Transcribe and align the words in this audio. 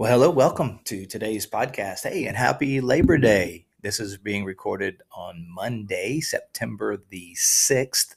Well, 0.00 0.10
hello, 0.10 0.30
welcome 0.30 0.80
to 0.84 1.04
today's 1.04 1.46
podcast. 1.46 2.08
Hey, 2.10 2.24
and 2.24 2.34
happy 2.34 2.80
Labor 2.80 3.18
Day. 3.18 3.66
This 3.82 4.00
is 4.00 4.16
being 4.16 4.46
recorded 4.46 5.02
on 5.14 5.46
Monday, 5.46 6.20
September 6.20 7.04
the 7.10 7.34
6th, 7.34 8.14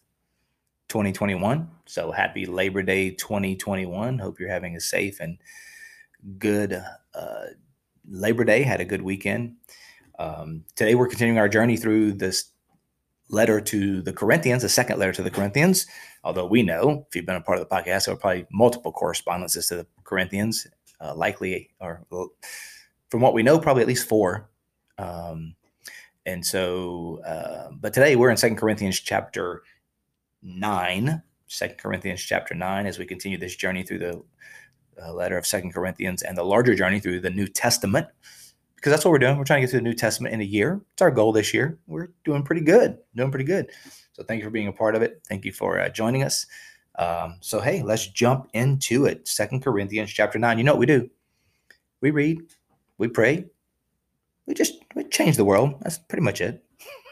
2021. 0.88 1.70
So 1.86 2.14
happy 2.14 2.46
Labor 2.46 2.84
Day 2.84 3.10
2021. 3.10 4.18
Hope 4.18 4.40
you're 4.40 4.48
having 4.48 4.78
a 4.78 4.80
safe 4.80 5.20
and 5.20 5.38
good 6.38 6.82
uh, 7.14 7.46
Labor 8.08 8.46
Day. 8.46 8.64
Had 8.64 8.80
a 8.80 8.86
good 8.86 9.02
weekend. 9.02 9.58
Um, 10.18 10.64
today 10.78 10.96
we're 10.96 11.10
continuing 11.10 11.38
our 11.38 11.50
journey 11.50 11.76
through 11.76 12.14
this 12.14 12.46
letter 13.28 13.60
to 13.60 14.02
the 14.02 14.14
Corinthians, 14.14 14.62
the 14.62 14.70
second 14.70 15.00
letter 15.00 15.12
to 15.12 15.22
the 15.22 15.30
Corinthians. 15.30 15.86
Although 16.24 16.46
we 16.46 16.64
know, 16.64 17.06
if 17.10 17.16
you've 17.18 17.26
been 17.26 17.36
a 17.36 17.42
part 17.42 17.60
of 17.60 17.68
the 17.68 17.76
podcast, 17.76 18.06
there 18.06 18.14
are 18.14 18.18
probably 18.18 18.46
multiple 18.54 18.94
correspondences 18.94 19.68
to 19.68 19.76
the 19.76 19.88
Corinthians 20.06 20.66
uh, 21.04 21.14
likely, 21.14 21.70
or 21.80 22.06
from 23.10 23.22
what 23.22 23.34
we 23.34 23.44
know, 23.44 23.60
probably 23.60 23.82
at 23.82 23.88
least 23.88 24.08
four. 24.08 24.50
Um, 24.98 25.56
and 26.26 26.46
so, 26.46 27.20
uh, 27.26 27.72
but 27.80 27.94
today 27.94 28.16
we're 28.16 28.32
in 28.32 28.38
Second 28.38 28.58
Corinthians 28.58 29.00
chapter 29.00 29.64
nine. 30.42 31.22
Second 31.48 31.78
Corinthians 31.78 32.22
chapter 32.22 32.56
nine, 32.56 32.88
as 32.88 32.98
we 32.98 33.06
continue 33.06 33.38
this 33.38 33.56
journey 33.56 33.84
through 33.84 34.00
the 34.00 34.24
uh, 35.04 35.14
letter 35.14 35.38
of 35.38 35.46
Second 35.46 35.74
Corinthians 35.74 36.24
and 36.24 36.38
the 36.38 36.44
larger 36.44 36.74
journey 36.74 37.00
through 37.00 37.20
the 37.20 37.30
New 37.30 37.48
Testament, 37.48 38.08
because 38.76 38.92
that's 38.92 39.06
what 39.06 39.12
we're 39.12 39.20
doing. 39.20 39.38
We're 39.38 39.44
trying 39.44 39.62
to 39.62 39.68
get 39.68 39.72
through 39.72 39.82
the 39.82 39.90
New 39.90 39.94
Testament 39.94 40.34
in 40.34 40.42
a 40.42 40.46
year. 40.46 40.82
It's 40.94 41.02
our 41.02 41.12
goal 41.12 41.32
this 41.32 41.54
year. 41.54 41.78
We're 41.86 42.10
doing 42.24 42.44
pretty 42.44 42.62
good, 42.62 42.98
doing 43.16 43.30
pretty 43.30 43.46
good. 43.46 43.70
So 44.14 44.24
thank 44.24 44.40
you 44.40 44.46
for 44.46 44.52
being 44.52 44.68
a 44.68 44.74
part 44.74 44.96
of 44.96 45.02
it. 45.02 45.22
Thank 45.28 45.46
you 45.46 45.52
for 45.52 45.80
uh, 45.80 45.90
joining 45.90 46.24
us. 46.24 46.46
Um, 46.98 47.38
so 47.42 47.60
hey, 47.60 47.82
let's 47.82 48.08
jump 48.08 48.50
into 48.54 49.06
it. 49.06 49.28
Second 49.28 49.64
Corinthians 49.64 50.12
chapter 50.12 50.40
nine. 50.40 50.58
You 50.58 50.64
know 50.64 50.74
what 50.74 50.80
we 50.80 50.86
do? 50.86 51.10
We 52.02 52.12
read, 52.12 52.42
we 52.98 53.08
pray, 53.08 53.46
we 54.46 54.54
just 54.54 54.74
we 54.96 55.04
change 55.06 55.38
the 55.38 55.46
world. 55.46 55.76
That's 55.82 55.98
pretty 55.98 56.24
much 56.24 56.42
it. 56.42 56.64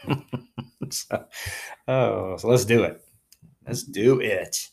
so, 0.90 1.24
oh, 1.88 2.36
so 2.36 2.48
let's 2.48 2.64
do 2.64 2.82
it. 2.84 3.02
Let's 3.66 3.82
do 3.82 4.20
it. 4.20 4.68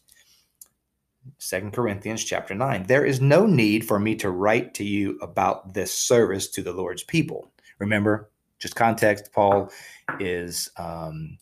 Second 1.37 1.73
Corinthians 1.73 2.23
chapter 2.23 2.55
9. 2.55 2.83
There 2.83 3.05
is 3.05 3.21
no 3.21 3.45
need 3.45 3.85
for 3.85 3.99
me 3.99 4.15
to 4.15 4.29
write 4.29 4.73
to 4.75 4.83
you 4.83 5.17
about 5.21 5.73
this 5.73 5.93
service 5.93 6.49
to 6.49 6.61
the 6.61 6.73
Lord's 6.73 7.03
people. 7.03 7.51
Remember, 7.77 8.29
just 8.57 8.75
context, 8.75 9.31
Paul 9.31 9.71
is 10.19 10.69
um, 10.77 11.37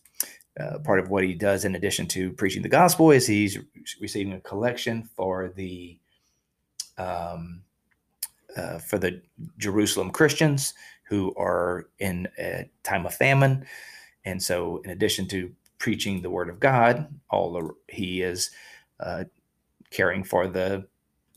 uh, 0.59 0.79
part 0.79 0.99
of 0.99 1.09
what 1.09 1.23
he 1.23 1.33
does 1.33 1.65
in 1.65 1.75
addition 1.75 2.07
to 2.07 2.31
preaching 2.33 2.61
the 2.61 2.69
gospel 2.69 3.11
is 3.11 3.27
he's 3.27 3.59
receiving 3.99 4.33
a 4.33 4.41
collection 4.41 5.03
for 5.15 5.49
the 5.55 5.97
um, 6.97 7.61
uh, 8.55 8.79
for 8.79 8.97
the 8.97 9.21
Jerusalem 9.59 10.09
Christians 10.09 10.73
who 11.03 11.33
are 11.35 11.89
in 11.99 12.27
a 12.39 12.69
time 12.83 13.05
of 13.05 13.13
famine, 13.13 13.65
and 14.25 14.41
so 14.41 14.81
in 14.83 14.89
addition 14.91 15.27
to 15.27 15.51
preaching 15.77 16.21
the 16.21 16.29
word 16.29 16.49
of 16.49 16.59
God, 16.59 17.07
all 17.29 17.53
the, 17.53 17.69
he 17.87 18.23
is 18.23 18.49
uh, 18.99 19.25
caring 19.91 20.23
for 20.23 20.47
the 20.47 20.87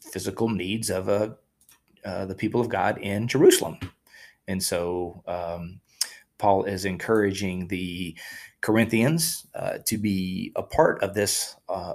physical 0.01 0.49
needs 0.49 0.89
of 0.89 1.09
uh, 1.11 1.31
uh 2.07 2.25
the 2.25 2.35
people 2.35 2.61
of 2.61 2.71
God 2.71 2.97
in 2.99 3.29
Jerusalem, 3.29 3.79
and 4.49 4.63
so 4.63 5.23
um, 5.27 5.81
Paul 6.41 6.65
is 6.65 6.85
encouraging 6.85 7.69
the 7.69 8.17
Corinthians 8.63 9.47
uh, 9.55 9.79
to 9.87 9.99
be 9.99 10.53
a 10.57 10.63
part 10.63 11.03
of 11.03 11.15
this 11.15 11.57
uh, 11.69 11.95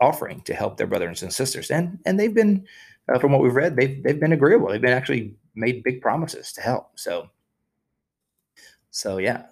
offering 0.00 0.40
to 0.42 0.54
help 0.54 0.76
their 0.76 0.86
brothers 0.86 1.22
and 1.22 1.32
sisters, 1.32 1.70
and 1.70 1.98
and 2.06 2.18
they've 2.18 2.34
been, 2.34 2.66
uh, 3.12 3.18
from 3.18 3.32
what 3.32 3.42
we've 3.42 3.54
read, 3.54 3.76
they've 3.76 4.02
they've 4.02 4.20
been 4.20 4.32
agreeable. 4.32 4.68
They've 4.68 4.80
been 4.80 4.96
actually 4.96 5.34
made 5.54 5.82
big 5.82 6.00
promises 6.00 6.52
to 6.52 6.60
help. 6.60 6.98
So, 6.98 7.28
so 8.90 9.18
yeah. 9.18 9.46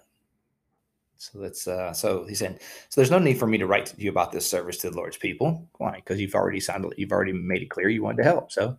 So 1.17 1.39
that's 1.39 1.67
uh, 1.67 1.91
so 1.91 2.25
he 2.25 2.33
said. 2.33 2.59
So 2.89 3.01
there's 3.01 3.11
no 3.11 3.19
need 3.19 3.37
for 3.37 3.47
me 3.47 3.57
to 3.57 3.67
write 3.67 3.87
to 3.87 4.01
you 4.01 4.09
about 4.09 4.31
this 4.31 4.49
service 4.49 4.77
to 4.77 4.89
the 4.89 4.95
Lord's 4.95 5.17
people. 5.17 5.67
Why? 5.77 5.95
Because 5.95 6.19
you've 6.19 6.33
already 6.33 6.61
signed. 6.61 6.85
You've 6.97 7.11
already 7.11 7.33
made 7.33 7.61
it 7.61 7.69
clear 7.69 7.89
you 7.89 8.03
wanted 8.03 8.23
to 8.23 8.29
help. 8.29 8.51
So 8.53 8.77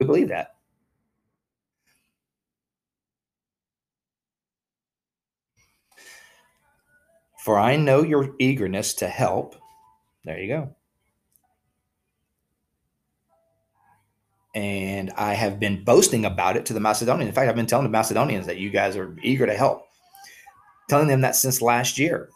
we 0.00 0.06
believe 0.06 0.28
that. 0.28 0.56
For 7.42 7.58
I 7.58 7.74
know 7.74 8.04
your 8.04 8.36
eagerness 8.38 8.94
to 8.94 9.08
help. 9.08 9.56
There 10.24 10.38
you 10.38 10.46
go. 10.46 10.76
And 14.54 15.10
I 15.16 15.34
have 15.34 15.58
been 15.58 15.82
boasting 15.82 16.24
about 16.24 16.56
it 16.56 16.66
to 16.66 16.72
the 16.72 16.78
Macedonians. 16.78 17.28
In 17.28 17.34
fact, 17.34 17.48
I've 17.48 17.56
been 17.56 17.66
telling 17.66 17.82
the 17.82 17.90
Macedonians 17.90 18.46
that 18.46 18.58
you 18.58 18.70
guys 18.70 18.96
are 18.96 19.16
eager 19.24 19.44
to 19.44 19.56
help, 19.56 19.88
telling 20.88 21.08
them 21.08 21.22
that 21.22 21.34
since 21.34 21.60
last 21.60 21.98
year. 21.98 22.28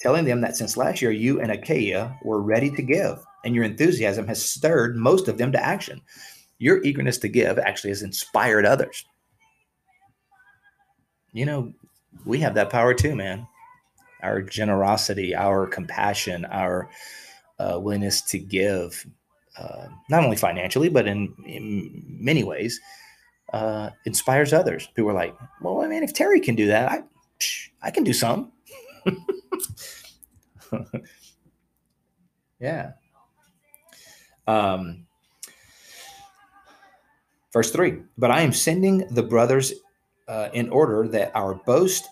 Telling 0.00 0.24
them 0.24 0.40
that 0.40 0.56
since 0.56 0.76
last 0.76 1.00
year, 1.00 1.12
you 1.12 1.40
and 1.40 1.52
Achaia 1.52 2.18
were 2.24 2.42
ready 2.42 2.72
to 2.72 2.82
give, 2.82 3.24
and 3.44 3.54
your 3.54 3.62
enthusiasm 3.62 4.26
has 4.26 4.44
stirred 4.44 4.96
most 4.96 5.28
of 5.28 5.38
them 5.38 5.52
to 5.52 5.64
action. 5.64 6.00
Your 6.58 6.82
eagerness 6.82 7.18
to 7.18 7.28
give 7.28 7.60
actually 7.60 7.90
has 7.90 8.02
inspired 8.02 8.66
others. 8.66 9.04
You 11.32 11.46
know, 11.46 11.72
we 12.24 12.38
have 12.40 12.54
that 12.54 12.70
power 12.70 12.94
too, 12.94 13.14
man. 13.14 13.46
Our 14.22 14.42
generosity, 14.42 15.34
our 15.34 15.66
compassion, 15.66 16.44
our 16.44 16.90
uh, 17.58 17.78
willingness 17.80 18.22
to 18.22 18.38
give, 18.38 19.06
uh, 19.58 19.86
not 20.08 20.24
only 20.24 20.36
financially, 20.36 20.88
but 20.88 21.06
in, 21.06 21.34
in 21.46 22.04
many 22.06 22.44
ways, 22.44 22.80
uh, 23.52 23.90
inspires 24.04 24.52
others. 24.52 24.88
People 24.94 25.10
are 25.10 25.14
like, 25.14 25.36
well, 25.60 25.82
I 25.82 25.88
mean, 25.88 26.02
if 26.02 26.12
Terry 26.14 26.40
can 26.40 26.54
do 26.54 26.66
that, 26.68 26.90
I, 26.90 27.02
psh, 27.38 27.70
I 27.82 27.90
can 27.90 28.04
do 28.04 28.12
some. 28.12 28.52
yeah. 32.60 32.92
Um, 34.46 35.06
verse 37.52 37.70
3 37.70 37.98
But 38.18 38.30
I 38.30 38.42
am 38.42 38.52
sending 38.52 39.06
the 39.10 39.22
brothers 39.22 39.72
uh, 40.30 40.48
in 40.52 40.70
order 40.70 41.08
that 41.08 41.32
our 41.34 41.54
boast, 41.54 42.08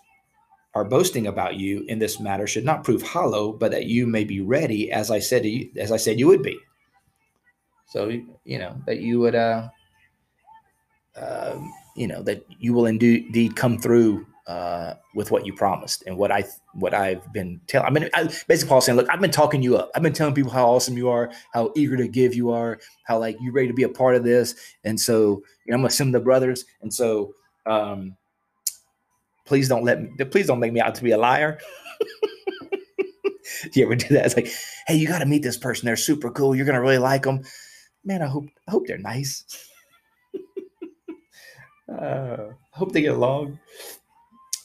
our 0.74 0.84
boasting 0.84 1.28
about 1.28 1.54
you 1.54 1.84
in 1.86 2.00
this 2.00 2.18
matter 2.18 2.48
should 2.48 2.64
not 2.64 2.82
prove 2.82 3.00
hollow, 3.00 3.52
but 3.52 3.70
that 3.70 3.86
you 3.86 4.08
may 4.08 4.24
be 4.24 4.40
ready, 4.40 4.90
as 4.90 5.12
I 5.12 5.20
said, 5.20 5.46
you, 5.46 5.70
as 5.76 5.92
I 5.92 5.98
said 5.98 6.18
you 6.18 6.26
would 6.26 6.42
be. 6.42 6.58
So 7.86 8.08
you 8.44 8.58
know 8.58 8.76
that 8.86 8.98
you 8.98 9.20
would, 9.20 9.36
uh, 9.36 9.68
uh, 11.16 11.60
you 11.94 12.08
know 12.08 12.22
that 12.24 12.44
you 12.58 12.74
will 12.74 12.86
indeed 12.86 13.54
come 13.54 13.78
through 13.78 14.26
uh, 14.48 14.94
with 15.14 15.30
what 15.30 15.46
you 15.46 15.54
promised 15.54 16.02
and 16.06 16.18
what 16.18 16.32
I 16.32 16.44
what 16.74 16.94
I've 16.94 17.32
been 17.32 17.60
telling. 17.68 17.86
I 17.86 17.90
mean, 17.90 18.10
I, 18.14 18.24
basically, 18.24 18.68
Paul 18.68 18.80
saying, 18.80 18.96
"Look, 18.96 19.08
I've 19.10 19.20
been 19.20 19.30
talking 19.30 19.62
you 19.62 19.76
up. 19.76 19.92
I've 19.94 20.02
been 20.02 20.12
telling 20.12 20.34
people 20.34 20.50
how 20.50 20.66
awesome 20.66 20.96
you 20.96 21.08
are, 21.08 21.30
how 21.52 21.72
eager 21.76 21.96
to 21.96 22.08
give 22.08 22.34
you 22.34 22.50
are, 22.50 22.80
how 23.04 23.20
like 23.20 23.36
you're 23.40 23.52
ready 23.52 23.68
to 23.68 23.74
be 23.74 23.84
a 23.84 23.88
part 23.88 24.16
of 24.16 24.24
this." 24.24 24.56
And 24.82 25.00
so, 25.00 25.42
you 25.64 25.76
know, 25.76 25.82
I'm 25.82 25.88
send 25.88 26.14
the 26.14 26.20
brothers, 26.20 26.64
and 26.82 26.92
so 26.92 27.34
um, 27.68 28.16
please 29.46 29.68
don't 29.68 29.84
let 29.84 30.00
me, 30.00 30.10
please 30.26 30.46
don't 30.46 30.60
make 30.60 30.72
me 30.72 30.80
out 30.80 30.94
to 30.96 31.02
be 31.02 31.10
a 31.12 31.18
liar. 31.18 31.58
you 33.72 33.84
ever 33.84 33.96
do 33.96 34.08
that? 34.14 34.26
It's 34.26 34.36
like, 34.36 34.50
hey, 34.86 34.96
you 34.96 35.06
got 35.08 35.18
to 35.20 35.26
meet 35.26 35.42
this 35.42 35.56
person. 35.56 35.86
They're 35.86 35.96
super 35.96 36.30
cool. 36.30 36.54
You're 36.54 36.66
gonna 36.66 36.80
really 36.80 36.98
like 36.98 37.22
them. 37.22 37.42
Man, 38.04 38.22
I 38.22 38.26
hope 38.26 38.46
I 38.66 38.70
hope 38.70 38.86
they're 38.86 38.98
nice. 38.98 39.44
uh, 41.92 42.36
I 42.74 42.78
hope 42.78 42.92
they 42.92 43.02
get 43.02 43.14
along. 43.14 43.58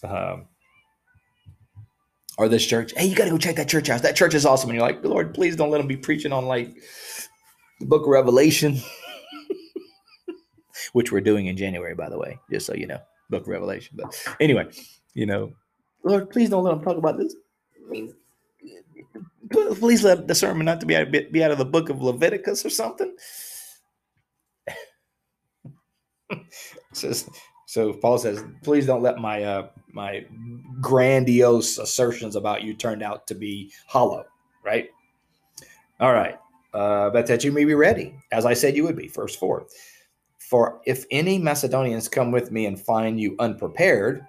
Um, 0.03 0.47
or 2.37 2.49
this 2.49 2.65
church. 2.65 2.93
Hey, 2.95 3.05
you 3.05 3.15
got 3.15 3.25
to 3.25 3.31
go 3.31 3.37
check 3.37 3.55
that 3.57 3.69
church 3.69 3.87
house. 3.87 4.01
That 4.01 4.15
church 4.15 4.33
is 4.33 4.45
awesome. 4.45 4.69
And 4.69 4.77
you're 4.77 4.87
like, 4.87 5.03
Lord, 5.03 5.33
please 5.33 5.55
don't 5.55 5.69
let 5.69 5.77
them 5.77 5.87
be 5.87 5.97
preaching 5.97 6.33
on 6.33 6.45
like 6.45 6.73
the 7.79 7.85
book 7.85 8.03
of 8.03 8.07
Revelation 8.07 8.79
which 10.93 11.11
we're 11.11 11.21
doing 11.21 11.47
in 11.47 11.57
January, 11.57 11.93
by 11.93 12.09
the 12.09 12.17
way, 12.17 12.39
just 12.49 12.65
so 12.65 12.73
you 12.73 12.87
know, 12.87 12.99
Book 13.29 13.43
of 13.43 13.49
Revelation. 13.49 13.97
But 14.01 14.15
anyway, 14.39 14.67
you 15.13 15.25
know, 15.25 15.53
Lord, 16.03 16.29
please 16.29 16.49
don't 16.49 16.63
let 16.63 16.71
them 16.71 16.83
talk 16.83 16.97
about 16.97 17.17
this. 17.17 17.35
Please 19.51 20.03
let 20.03 20.27
the 20.27 20.35
sermon 20.35 20.65
not 20.65 20.79
to 20.79 20.85
be 20.85 20.95
out, 20.95 21.11
be 21.11 21.43
out 21.43 21.51
of 21.51 21.57
the 21.57 21.65
book 21.65 21.89
of 21.89 22.01
Leviticus 22.01 22.65
or 22.65 22.69
something. 22.69 23.15
so 26.93 27.93
Paul 27.93 28.17
says, 28.17 28.43
please 28.63 28.85
don't 28.85 29.03
let 29.03 29.17
my 29.17 29.43
uh, 29.43 29.67
my 29.91 30.25
grandiose 30.81 31.77
assertions 31.77 32.35
about 32.35 32.63
you 32.63 32.73
turn 32.73 33.03
out 33.03 33.27
to 33.27 33.35
be 33.35 33.71
hollow, 33.87 34.25
right? 34.65 34.89
All 35.99 36.13
right. 36.13 36.39
Uh, 36.73 37.11
but 37.11 37.27
that 37.27 37.43
you 37.43 37.51
may 37.51 37.65
be 37.65 37.75
ready, 37.75 38.15
as 38.31 38.45
I 38.45 38.55
said 38.55 38.75
you 38.75 38.83
would 38.83 38.97
be. 38.97 39.07
Verse 39.07 39.35
4. 39.35 39.67
For 40.49 40.81
if 40.85 41.05
any 41.09 41.39
Macedonians 41.39 42.07
come 42.07 42.31
with 42.31 42.51
me 42.51 42.65
and 42.65 42.79
find 42.79 43.19
you 43.19 43.35
unprepared, 43.39 44.25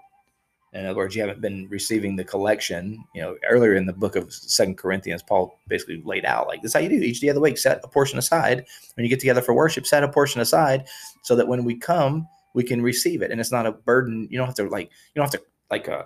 in 0.72 0.86
other 0.86 0.96
words, 0.96 1.14
you 1.14 1.22
haven't 1.22 1.40
been 1.40 1.68
receiving 1.68 2.16
the 2.16 2.24
collection. 2.24 3.04
You 3.14 3.22
know, 3.22 3.36
earlier 3.48 3.74
in 3.74 3.86
the 3.86 3.92
book 3.92 4.16
of 4.16 4.32
Second 4.32 4.76
Corinthians, 4.76 5.22
Paul 5.22 5.58
basically 5.68 6.02
laid 6.04 6.24
out 6.24 6.48
like 6.48 6.62
this: 6.62 6.72
how 6.72 6.80
you 6.80 6.88
do 6.88 6.96
each 6.96 7.20
day 7.20 7.28
of 7.28 7.34
the 7.34 7.40
week, 7.40 7.58
set 7.58 7.80
a 7.84 7.88
portion 7.88 8.18
aside. 8.18 8.64
When 8.94 9.04
you 9.04 9.10
get 9.10 9.20
together 9.20 9.40
for 9.42 9.54
worship, 9.54 9.86
set 9.86 10.02
a 10.02 10.08
portion 10.08 10.40
aside, 10.40 10.86
so 11.22 11.36
that 11.36 11.46
when 11.46 11.64
we 11.64 11.76
come, 11.76 12.26
we 12.54 12.64
can 12.64 12.82
receive 12.82 13.22
it, 13.22 13.30
and 13.30 13.40
it's 13.40 13.52
not 13.52 13.66
a 13.66 13.72
burden. 13.72 14.26
You 14.30 14.38
don't 14.38 14.46
have 14.46 14.56
to 14.56 14.68
like, 14.68 14.90
you 15.14 15.20
don't 15.20 15.32
have 15.32 15.40
to 15.40 15.46
like, 15.70 15.88
uh, 15.88 16.04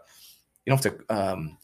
you 0.67 0.71
don't 0.71 0.85
have 0.85 0.99
to, 1.09 1.15
um, 1.15 1.57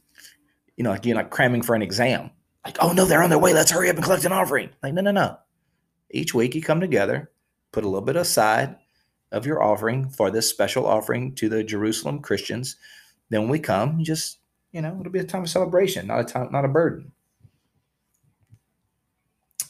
you 0.77 0.85
know, 0.85 0.91
like 0.91 1.05
you're 1.05 1.17
like 1.17 1.31
cramming 1.31 1.63
for 1.63 1.75
an 1.75 1.83
exam. 1.83 2.31
Like, 2.65 2.79
oh 2.81 2.93
no, 2.93 3.05
they're 3.05 3.23
on 3.23 3.31
their 3.31 3.39
way. 3.39 3.53
Let's 3.53 3.71
hurry 3.71 3.91
up 3.91 3.97
and 3.97 4.05
collect 4.05 4.25
an 4.25 4.33
offering. 4.33 4.71
Like, 4.83 4.95
no, 4.95 5.03
no, 5.03 5.11
no. 5.11 5.39
Each 6.11 6.33
week 6.33 6.55
you 6.55 6.63
come 6.63 6.81
together, 6.81 7.31
put 7.75 7.85
a 7.85 7.89
little 7.89 8.07
bit 8.07 8.17
aside, 8.17 8.77
of 9.35 9.45
your 9.45 9.63
offering 9.63 10.09
for 10.09 10.31
this 10.31 10.49
special 10.49 10.87
offering 10.87 11.35
to 11.35 11.49
the 11.49 11.65
Jerusalem 11.65 12.21
Christians. 12.21 12.77
Then 13.31 13.43
when 13.43 13.51
we 13.51 13.59
come, 13.59 14.03
just 14.03 14.39
you 14.73 14.81
know, 14.81 14.97
it'll 14.99 15.13
be 15.13 15.19
a 15.19 15.25
time 15.25 15.43
of 15.43 15.51
celebration, 15.51 16.07
not 16.07 16.21
a 16.21 16.25
time, 16.25 16.49
not 16.51 16.65
a 16.65 16.69
burden. 16.69 17.13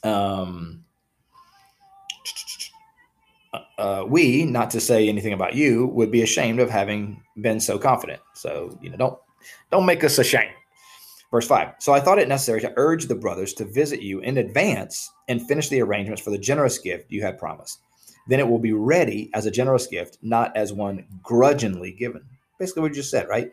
Um, 0.03 0.85
uh, 3.79 4.05
we, 4.07 4.45
not 4.45 4.71
to 4.71 4.81
say 4.81 5.09
anything 5.09 5.33
about 5.33 5.55
you, 5.55 5.87
would 5.89 6.11
be 6.11 6.23
ashamed 6.23 6.61
of 6.61 6.71
having 6.71 7.23
been 7.41 7.61
so 7.61 7.79
confident. 7.79 8.21
So 8.35 8.79
you 8.83 8.91
know, 8.91 8.97
don't 8.97 9.19
don't 9.71 9.87
make 9.87 10.05
us 10.05 10.19
ashamed. 10.19 10.53
Verse 11.31 11.47
5 11.49 11.75
So 11.81 11.95
I 11.95 12.01
thought 12.01 12.19
it 12.19 12.29
necessary 12.29 12.61
to 12.61 12.73
urge 12.77 13.07
the 13.07 13.15
brothers 13.15 13.55
to 13.55 13.65
visit 13.65 14.03
you 14.03 14.21
in 14.21 14.39
advance 14.39 15.11
and 15.29 15.47
finish 15.49 15.69
the 15.69 15.81
arrangements 15.81 16.23
for 16.23 16.31
the 16.31 16.39
generous 16.39 16.79
gift 16.79 17.11
you 17.11 17.23
had 17.23 17.39
promised 17.39 17.81
then 18.27 18.41
it 18.41 18.49
will 18.49 18.59
be 18.59 18.73
ready 18.73 19.31
as 19.35 19.47
a 19.47 19.51
generous 19.51 19.87
gift, 19.87 20.19
not 20.23 20.57
as 20.57 20.73
one 20.73 21.05
grudgingly 21.23 21.93
given. 21.93 22.23
Basically, 22.59 22.83
what 22.83 22.91
you 22.91 22.97
just 22.97 23.11
said, 23.11 23.29
right? 23.29 23.53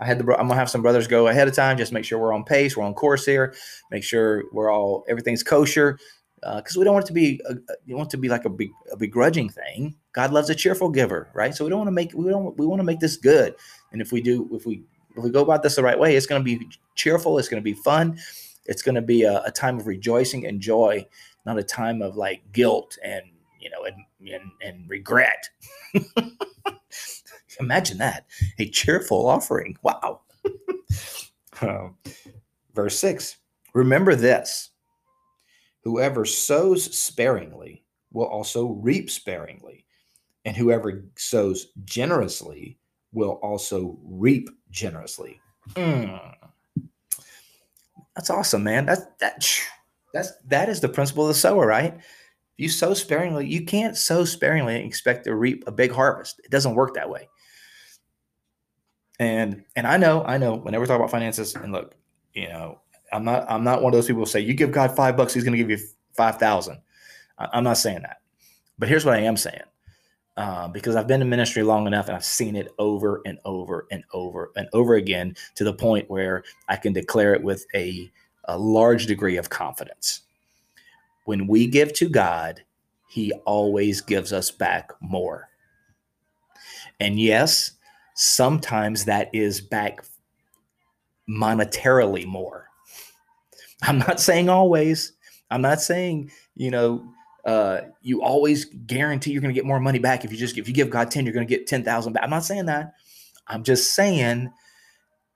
I 0.00 0.06
had 0.06 0.18
the 0.18 0.24
I'm 0.38 0.46
gonna 0.46 0.54
have 0.54 0.70
some 0.70 0.82
brothers 0.82 1.08
go 1.08 1.26
ahead 1.28 1.48
of 1.48 1.54
time, 1.54 1.76
just 1.76 1.92
make 1.92 2.04
sure 2.04 2.18
we're 2.18 2.32
on 2.32 2.44
pace, 2.44 2.76
we're 2.76 2.84
on 2.84 2.94
course 2.94 3.26
here, 3.26 3.54
make 3.90 4.04
sure 4.04 4.44
we're 4.52 4.72
all 4.72 5.04
everything's 5.08 5.42
kosher, 5.42 5.98
because 6.36 6.76
uh, 6.76 6.80
we 6.80 6.84
don't 6.84 6.94
want 6.94 7.06
it 7.06 7.08
to 7.08 7.12
be 7.12 7.40
a, 7.48 7.56
you 7.84 7.96
want 7.96 8.08
it 8.08 8.12
to 8.12 8.16
be 8.16 8.28
like 8.28 8.44
a, 8.44 8.50
a 8.92 8.96
begrudging 8.96 9.48
thing. 9.48 9.96
God 10.12 10.32
loves 10.32 10.50
a 10.50 10.54
cheerful 10.54 10.88
giver, 10.88 11.30
right? 11.34 11.54
So 11.54 11.64
we 11.64 11.70
don't 11.70 11.80
want 11.80 11.88
to 11.88 11.92
make 11.92 12.12
we 12.14 12.30
don't 12.30 12.56
we 12.56 12.66
want 12.66 12.80
to 12.80 12.84
make 12.84 13.00
this 13.00 13.16
good, 13.16 13.54
and 13.92 14.00
if 14.00 14.12
we 14.12 14.20
do, 14.20 14.48
if 14.52 14.66
we 14.66 14.84
if 15.16 15.24
we 15.24 15.30
go 15.30 15.42
about 15.42 15.64
this 15.64 15.74
the 15.74 15.82
right 15.82 15.98
way, 15.98 16.14
it's 16.14 16.26
to 16.26 16.40
be 16.40 16.68
cheerful, 16.94 17.38
it's 17.38 17.48
to 17.48 17.60
be 17.60 17.72
fun, 17.72 18.18
it's 18.66 18.82
to 18.82 19.02
be 19.02 19.24
a, 19.24 19.42
a 19.44 19.50
time 19.50 19.80
of 19.80 19.88
rejoicing 19.88 20.46
and 20.46 20.60
joy, 20.60 21.04
not 21.44 21.58
a 21.58 21.62
time 21.64 22.02
of 22.02 22.16
like 22.16 22.52
guilt 22.52 22.96
and 23.02 23.22
you 23.60 23.70
know, 23.70 23.84
and 23.84 23.96
and, 24.32 24.50
and 24.62 24.88
regret. 24.88 25.48
Imagine 27.60 27.98
that 27.98 28.26
a 28.58 28.68
cheerful 28.68 29.28
offering. 29.28 29.76
Wow. 29.82 30.20
uh, 31.60 31.88
verse 32.74 32.98
six. 32.98 33.36
Remember 33.74 34.14
this: 34.14 34.70
whoever 35.82 36.24
sows 36.24 36.96
sparingly 36.96 37.84
will 38.12 38.26
also 38.26 38.68
reap 38.68 39.10
sparingly, 39.10 39.84
and 40.44 40.56
whoever 40.56 41.04
sows 41.16 41.68
generously 41.84 42.78
will 43.12 43.38
also 43.42 43.98
reap 44.04 44.48
generously. 44.70 45.40
Mm. 45.74 46.34
That's 48.14 48.30
awesome, 48.30 48.64
man. 48.64 48.86
That's 48.86 49.02
that. 49.20 49.46
That's 50.12 50.32
that 50.46 50.68
is 50.68 50.80
the 50.80 50.88
principle 50.88 51.24
of 51.24 51.28
the 51.28 51.34
sower, 51.34 51.66
right? 51.66 51.98
You 52.58 52.68
sow 52.68 52.92
sparingly, 52.92 53.46
you 53.46 53.64
can't 53.64 53.96
sow 53.96 54.24
sparingly 54.24 54.74
and 54.76 54.84
expect 54.84 55.24
to 55.24 55.34
reap 55.34 55.64
a 55.66 55.72
big 55.72 55.92
harvest. 55.92 56.40
It 56.44 56.50
doesn't 56.50 56.74
work 56.74 56.94
that 56.94 57.08
way. 57.08 57.28
And 59.20 59.64
and 59.76 59.86
I 59.86 59.96
know, 59.96 60.24
I 60.24 60.38
know, 60.38 60.56
whenever 60.56 60.82
we 60.82 60.88
talk 60.88 60.98
about 60.98 61.10
finances, 61.10 61.54
and 61.54 61.72
look, 61.72 61.94
you 62.34 62.48
know, 62.48 62.80
I'm 63.12 63.24
not 63.24 63.48
I'm 63.48 63.64
not 63.64 63.82
one 63.82 63.92
of 63.92 63.96
those 63.96 64.06
people 64.06 64.22
who 64.22 64.26
say 64.26 64.40
you 64.40 64.54
give 64.54 64.72
God 64.72 64.94
five 64.94 65.16
bucks, 65.16 65.32
he's 65.32 65.44
gonna 65.44 65.56
give 65.56 65.70
you 65.70 65.78
five 66.14 66.38
thousand. 66.38 66.80
I'm 67.38 67.64
not 67.64 67.78
saying 67.78 68.02
that. 68.02 68.18
But 68.78 68.88
here's 68.88 69.04
what 69.04 69.14
I 69.14 69.20
am 69.20 69.36
saying. 69.36 69.62
Uh, 70.36 70.68
because 70.68 70.94
I've 70.94 71.08
been 71.08 71.22
in 71.22 71.28
ministry 71.28 71.64
long 71.64 71.88
enough 71.88 72.06
and 72.06 72.14
I've 72.14 72.24
seen 72.24 72.54
it 72.54 72.72
over 72.78 73.22
and 73.24 73.38
over 73.44 73.86
and 73.90 74.04
over 74.12 74.52
and 74.54 74.68
over 74.72 74.94
again 74.94 75.34
to 75.56 75.64
the 75.64 75.72
point 75.72 76.08
where 76.08 76.44
I 76.68 76.76
can 76.76 76.92
declare 76.92 77.34
it 77.34 77.42
with 77.42 77.66
a, 77.74 78.08
a 78.44 78.56
large 78.56 79.06
degree 79.06 79.36
of 79.36 79.50
confidence 79.50 80.27
when 81.28 81.46
we 81.46 81.66
give 81.66 81.92
to 81.92 82.08
God, 82.08 82.62
He 83.06 83.34
always 83.44 84.00
gives 84.00 84.32
us 84.32 84.50
back 84.50 84.92
more. 85.02 85.50
And 87.00 87.20
yes, 87.20 87.72
sometimes 88.14 89.04
that 89.04 89.28
is 89.34 89.60
back 89.60 90.06
monetarily 91.28 92.24
more. 92.24 92.68
I'm 93.82 93.98
not 93.98 94.20
saying 94.20 94.48
always. 94.48 95.12
I'm 95.50 95.60
not 95.60 95.82
saying, 95.82 96.30
you 96.56 96.70
know, 96.70 97.06
uh, 97.44 97.82
you 98.00 98.22
always 98.22 98.64
guarantee 98.64 99.32
you're 99.32 99.42
going 99.42 99.54
to 99.54 99.58
get 99.58 99.66
more 99.66 99.80
money 99.80 99.98
back 99.98 100.24
if 100.24 100.32
you 100.32 100.38
just 100.38 100.56
if 100.56 100.66
you 100.66 100.72
give 100.72 100.88
God 100.88 101.10
10, 101.10 101.26
you're 101.26 101.34
going 101.34 101.46
to 101.46 101.54
get 101.54 101.66
10,000 101.66 102.14
back. 102.14 102.22
I'm 102.22 102.30
not 102.30 102.44
saying 102.44 102.64
that. 102.66 102.94
I'm 103.46 103.64
just 103.64 103.94
saying 103.94 104.50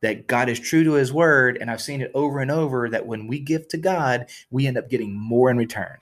that 0.03 0.27
God 0.27 0.49
is 0.49 0.61
true 0.61 0.85
to 0.85 0.93
his 0.93 1.13
word. 1.13 1.57
And 1.61 1.71
I've 1.71 1.81
seen 1.81 2.03
it 2.03 2.11
over 2.15 2.41
and 2.41 2.51
over 2.51 2.91
that 2.91 3.07
when 3.07 3.27
we 3.27 3.39
give 3.39 3.69
to 3.69 3.79
God, 3.79 4.27
we 4.51 4.67
end 4.67 4.77
up 4.77 4.91
getting 4.91 5.15
more 5.15 5.51
in 5.51 5.57
return. 5.57 5.97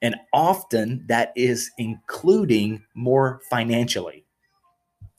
And 0.00 0.16
often 0.32 1.04
that 1.08 1.32
is 1.34 1.70
including 1.78 2.84
more 2.94 3.40
financially. 3.50 4.24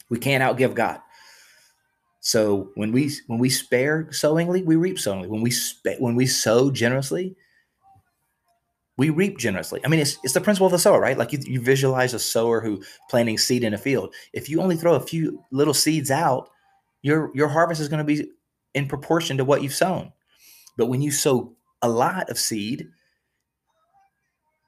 We 0.09 0.19
can't 0.19 0.43
outgive 0.43 0.75
God. 0.75 0.99
So 2.19 2.69
when 2.75 2.91
we 2.91 3.11
when 3.27 3.39
we 3.39 3.49
spare 3.49 4.07
sowingly, 4.11 4.63
we 4.63 4.75
reap 4.75 4.99
sowingly. 4.99 5.27
When 5.27 5.41
we 5.41 5.51
when 5.99 6.15
we 6.15 6.25
sow 6.25 6.71
generously, 6.71 7.35
we 8.97 9.09
reap 9.09 9.37
generously. 9.37 9.81
I 9.83 9.87
mean, 9.87 9.99
it's, 9.99 10.17
it's 10.23 10.33
the 10.33 10.41
principle 10.41 10.67
of 10.67 10.71
the 10.71 10.79
sower, 10.79 10.99
right? 10.99 11.17
Like 11.17 11.33
you, 11.33 11.39
you 11.43 11.59
visualize 11.59 12.13
a 12.13 12.19
sower 12.19 12.61
who 12.61 12.83
planting 13.09 13.37
seed 13.37 13.63
in 13.63 13.73
a 13.73 13.77
field. 13.77 14.13
If 14.33 14.49
you 14.49 14.61
only 14.61 14.77
throw 14.77 14.95
a 14.95 14.99
few 14.99 15.43
little 15.51 15.73
seeds 15.73 16.11
out, 16.11 16.49
your 17.03 17.29
your 17.35 17.49
harvest 17.49 17.79
is 17.79 17.89
going 17.89 17.99
to 17.99 18.03
be 18.03 18.27
in 18.73 18.87
proportion 18.87 19.37
to 19.37 19.45
what 19.45 19.61
you've 19.61 19.73
sown. 19.75 20.11
But 20.75 20.87
when 20.87 21.03
you 21.03 21.11
sow 21.11 21.53
a 21.83 21.89
lot 21.89 22.29
of 22.31 22.39
seed, 22.39 22.87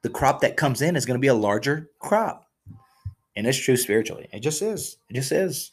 the 0.02 0.10
crop 0.10 0.40
that 0.42 0.56
comes 0.56 0.82
in 0.82 0.94
is 0.94 1.04
going 1.04 1.18
to 1.18 1.20
be 1.20 1.26
a 1.26 1.34
larger 1.34 1.90
crop. 1.98 2.48
And 3.34 3.46
it's 3.46 3.58
true 3.58 3.76
spiritually. 3.76 4.28
It 4.32 4.40
just 4.40 4.62
is. 4.62 4.98
It 5.10 5.14
just 5.14 5.32
is. 5.32 5.72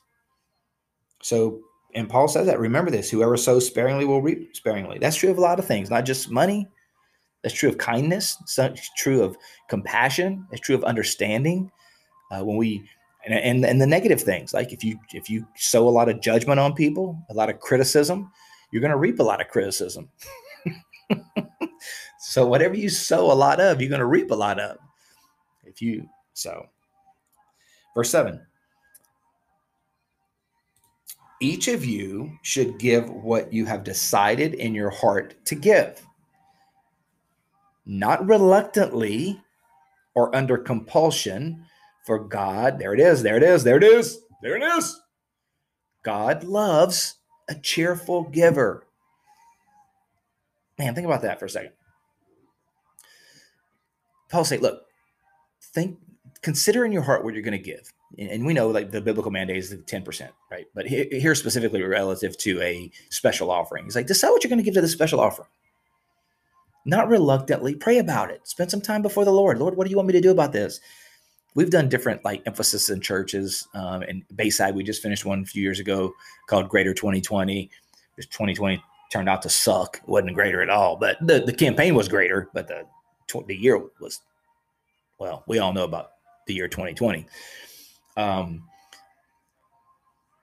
So, 1.21 1.61
and 1.93 2.09
Paul 2.09 2.27
says 2.27 2.47
that 2.47 2.59
remember 2.59 2.91
this 2.91 3.09
whoever 3.09 3.37
sows 3.37 3.67
sparingly 3.67 4.05
will 4.05 4.21
reap 4.21 4.55
sparingly. 4.55 4.97
That's 4.97 5.15
true 5.15 5.29
of 5.29 5.37
a 5.37 5.41
lot 5.41 5.59
of 5.59 5.65
things, 5.65 5.89
not 5.89 6.05
just 6.05 6.31
money. 6.31 6.67
That's 7.43 7.55
true 7.55 7.69
of 7.69 7.77
kindness. 7.77 8.37
It's 8.57 8.93
true 8.95 9.21
of 9.21 9.37
compassion. 9.69 10.47
It's 10.51 10.61
true 10.61 10.75
of 10.75 10.83
understanding. 10.83 11.69
Uh, 12.31 12.43
when 12.43 12.57
we 12.57 12.83
and, 13.25 13.33
and 13.33 13.65
and 13.65 13.81
the 13.81 13.87
negative 13.87 14.21
things 14.21 14.53
like 14.53 14.73
if 14.73 14.83
you 14.83 14.99
if 15.13 15.29
you 15.29 15.47
sow 15.55 15.87
a 15.87 15.89
lot 15.89 16.09
of 16.09 16.21
judgment 16.21 16.59
on 16.59 16.73
people 16.73 17.17
a 17.29 17.33
lot 17.33 17.49
of 17.49 17.59
criticism 17.59 18.31
you're 18.73 18.81
going 18.81 18.91
to 18.91 18.97
reap 18.97 19.19
a 19.19 19.23
lot 19.23 19.39
of 19.39 19.47
criticism. 19.47 20.09
So 22.25 22.47
whatever 22.47 22.73
you 22.73 22.89
sow 22.89 23.31
a 23.31 23.33
lot 23.33 23.59
of 23.59 23.79
you're 23.79 23.89
going 23.89 23.99
to 23.99 24.07
reap 24.07 24.31
a 24.31 24.35
lot 24.35 24.59
of. 24.59 24.77
If 25.65 25.81
you 25.81 26.09
sow. 26.33 26.65
Verse 27.93 28.09
7 28.09 28.41
each 31.39 31.67
of 31.67 31.83
you 31.83 32.31
should 32.41 32.79
give 32.79 33.09
what 33.09 33.51
you 33.51 33.65
have 33.65 33.83
decided 33.83 34.53
in 34.53 34.73
your 34.73 34.89
heart 34.89 35.35
to 35.45 35.55
give. 35.55 36.01
Not 37.85 38.25
reluctantly 38.25 39.39
or 40.15 40.33
under 40.33 40.57
compulsion 40.57 41.65
for 42.03 42.19
God, 42.19 42.79
there 42.79 42.93
it 42.93 42.99
is, 42.99 43.23
there 43.23 43.37
it 43.37 43.43
is, 43.43 43.63
there 43.63 43.77
it 43.77 43.83
is, 43.83 44.19
there 44.41 44.55
it 44.55 44.63
is. 44.63 45.01
God 46.03 46.43
loves 46.43 47.15
a 47.49 47.55
cheerful 47.55 48.23
giver. 48.23 48.85
Man, 50.77 50.93
think 50.95 51.05
about 51.05 51.21
that 51.21 51.39
for 51.39 51.45
a 51.45 51.49
second. 51.49 51.71
Paul 54.29 54.43
say, 54.43 54.57
look, 54.57 54.81
think, 55.61 55.99
consider 56.41 56.83
in 56.83 56.91
your 56.91 57.03
heart 57.03 57.23
what 57.23 57.33
you're 57.33 57.43
going 57.43 57.57
to 57.57 57.57
give. 57.57 57.93
And 58.17 58.45
we 58.45 58.53
know 58.53 58.67
like 58.67 58.91
the 58.91 59.01
biblical 59.01 59.31
mandate 59.31 59.57
is 59.57 59.73
10%, 59.73 60.29
right? 60.51 60.65
But 60.75 60.85
here 60.85 61.35
specifically 61.35 61.81
relative 61.81 62.37
to 62.39 62.61
a 62.61 62.91
special 63.09 63.49
offering. 63.49 63.85
He's 63.85 63.95
like, 63.95 64.07
decide 64.07 64.29
what 64.29 64.43
you're 64.43 64.49
going 64.49 64.59
to 64.59 64.63
give 64.63 64.75
to 64.75 64.81
the 64.81 64.87
special 64.87 65.19
offering. 65.19 65.49
Not 66.85 67.07
reluctantly, 67.07 67.75
pray 67.75 67.97
about 67.97 68.29
it. 68.29 68.47
Spend 68.47 68.69
some 68.69 68.81
time 68.81 69.01
before 69.01 69.25
the 69.25 69.31
Lord. 69.31 69.57
Lord, 69.57 69.77
what 69.77 69.85
do 69.85 69.89
you 69.89 69.95
want 69.95 70.07
me 70.07 70.13
to 70.13 70.21
do 70.21 70.31
about 70.31 70.51
this? 70.51 70.79
We've 71.55 71.69
done 71.69 71.89
different 71.89 72.23
like 72.25 72.41
emphasis 72.45 72.89
in 72.89 73.01
churches. 73.01 73.67
Um, 73.73 74.01
and 74.03 74.23
Bayside, 74.35 74.75
we 74.75 74.83
just 74.83 75.01
finished 75.01 75.25
one 75.25 75.41
a 75.41 75.45
few 75.45 75.61
years 75.61 75.79
ago 75.79 76.13
called 76.47 76.69
Greater 76.69 76.93
2020. 76.93 77.69
This 78.15 78.25
2020 78.27 78.83
turned 79.11 79.29
out 79.29 79.41
to 79.43 79.49
suck. 79.49 79.97
It 79.97 80.09
wasn't 80.09 80.33
greater 80.33 80.61
at 80.61 80.69
all, 80.69 80.95
but 80.95 81.17
the, 81.21 81.39
the 81.39 81.53
campaign 81.53 81.95
was 81.95 82.07
greater, 82.07 82.49
but 82.53 82.67
the 82.67 82.85
the 83.47 83.55
year 83.55 83.81
was 83.99 84.21
well, 85.17 85.43
we 85.47 85.57
all 85.57 85.73
know 85.73 85.85
about 85.85 86.11
the 86.45 86.53
year 86.53 86.67
2020. 86.67 87.25
Um, 88.17 88.63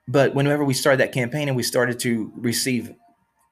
but 0.07 0.33
whenever 0.33 0.65
we 0.65 0.73
started 0.73 0.99
that 0.99 1.13
campaign 1.13 1.47
and 1.47 1.55
we 1.55 1.63
started 1.63 1.99
to 1.99 2.31
receive 2.35 2.93